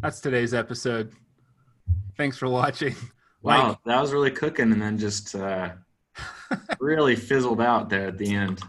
that's 0.00 0.20
today's 0.20 0.54
episode. 0.54 1.12
Thanks 2.16 2.36
for 2.38 2.48
watching. 2.48 2.94
Wow, 3.40 3.68
Like- 3.68 3.78
that 3.84 4.00
was 4.00 4.12
really 4.12 4.32
cooking, 4.32 4.72
and 4.72 4.82
then 4.82 4.98
just 4.98 5.36
uh, 5.36 5.70
really 6.80 7.14
fizzled 7.14 7.60
out 7.60 7.88
there 7.88 8.08
at 8.08 8.18
the 8.18 8.34
end. 8.34 8.60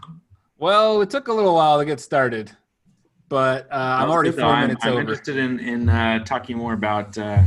Well, 0.60 1.02
it 1.02 1.10
took 1.10 1.28
a 1.28 1.34
little 1.34 1.56
while 1.56 1.80
to 1.80 1.86
get 1.86 2.00
started, 2.00 2.52
but 3.30 3.72
uh, 3.72 3.76
I'm 3.76 4.08
was 4.08 4.16
already 4.16 4.30
good, 4.32 4.40
though. 4.40 4.44
four 4.44 4.52
I'm, 4.52 4.68
minutes 4.68 4.86
I'm 4.86 4.92
over. 4.92 5.02
interested 5.02 5.38
in 5.38 5.60
in 5.60 5.88
uh, 5.88 6.24
talking 6.26 6.58
more 6.58 6.74
about 6.74 7.18
uh, 7.18 7.44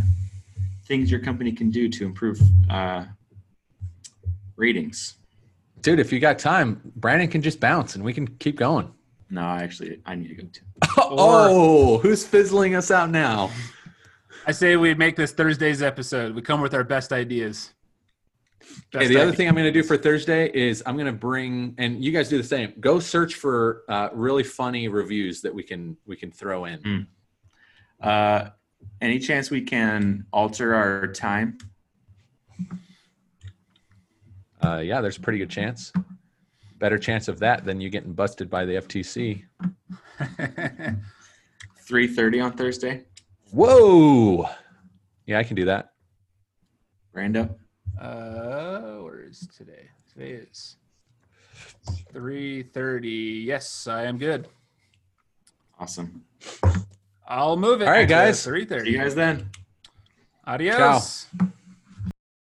things 0.86 1.10
your 1.10 1.20
company 1.20 1.52
can 1.52 1.70
do 1.70 1.88
to 1.88 2.06
improve 2.06 2.40
uh, 2.70 3.04
ratings. 4.56 5.16
Dude, 5.80 5.98
if 5.98 6.12
you 6.12 6.20
got 6.20 6.38
time, 6.38 6.80
Brandon 6.96 7.28
can 7.28 7.42
just 7.42 7.58
bounce 7.58 7.96
and 7.96 8.04
we 8.04 8.14
can 8.14 8.28
keep 8.28 8.56
going. 8.56 8.92
No, 9.30 9.42
actually, 9.42 10.00
I 10.06 10.14
need 10.14 10.28
to 10.28 10.34
go 10.34 10.48
too. 10.52 10.62
oh, 10.98 11.98
who's 11.98 12.24
fizzling 12.24 12.74
us 12.74 12.90
out 12.90 13.10
now? 13.10 13.50
I 14.46 14.52
say 14.52 14.76
we 14.76 14.94
make 14.94 15.16
this 15.16 15.32
Thursday's 15.32 15.82
episode. 15.82 16.34
We 16.34 16.42
come 16.42 16.60
with 16.60 16.74
our 16.74 16.84
best 16.84 17.12
ideas. 17.12 17.72
Okay, 18.94 19.04
Best 19.04 19.08
the 19.08 19.20
other 19.20 19.32
thing 19.32 19.48
I'm 19.48 19.54
going 19.54 19.66
to 19.66 19.72
do 19.72 19.82
for 19.82 19.96
Thursday 19.96 20.50
is 20.52 20.82
I'm 20.86 20.96
going 20.96 21.06
to 21.06 21.12
bring, 21.12 21.74
and 21.78 22.02
you 22.02 22.12
guys 22.12 22.28
do 22.28 22.38
the 22.38 22.44
same. 22.44 22.72
Go 22.80 23.00
search 23.00 23.34
for 23.34 23.82
uh, 23.88 24.08
really 24.12 24.42
funny 24.42 24.88
reviews 24.88 25.40
that 25.42 25.54
we 25.54 25.62
can 25.62 25.96
we 26.06 26.16
can 26.16 26.30
throw 26.30 26.66
in. 26.66 26.80
Mm. 26.80 27.06
Uh, 28.00 28.50
any 29.00 29.18
chance 29.18 29.50
we 29.50 29.62
can 29.62 30.26
alter 30.32 30.74
our 30.74 31.12
time? 31.12 31.58
Uh, 34.62 34.78
yeah, 34.78 35.00
there's 35.00 35.16
a 35.16 35.20
pretty 35.20 35.38
good 35.38 35.50
chance. 35.50 35.92
Better 36.78 36.98
chance 36.98 37.28
of 37.28 37.38
that 37.40 37.64
than 37.64 37.80
you 37.80 37.90
getting 37.90 38.12
busted 38.12 38.50
by 38.50 38.64
the 38.64 38.74
FTC. 38.74 39.44
Three 41.86 42.08
thirty 42.08 42.40
on 42.40 42.52
Thursday. 42.52 43.04
Whoa! 43.50 44.48
Yeah, 45.26 45.38
I 45.38 45.44
can 45.44 45.56
do 45.56 45.64
that. 45.66 45.92
Rando. 47.14 47.56
Uh, 48.02 48.96
where 49.02 49.20
is 49.20 49.48
today? 49.56 49.88
Today 50.12 50.30
is 50.32 50.76
three 52.12 52.62
thirty. 52.62 53.44
Yes, 53.46 53.86
I 53.86 54.04
am 54.04 54.18
good. 54.18 54.48
Awesome. 55.78 56.24
I'll 57.26 57.56
move 57.56 57.80
it. 57.82 57.86
All 57.86 57.92
right, 57.92 58.08
guys. 58.08 58.42
Three 58.44 58.62
See 58.62 58.66
thirty. 58.66 58.90
you 58.90 58.98
guys 58.98 59.14
then. 59.14 59.48
Adios. 60.46 61.26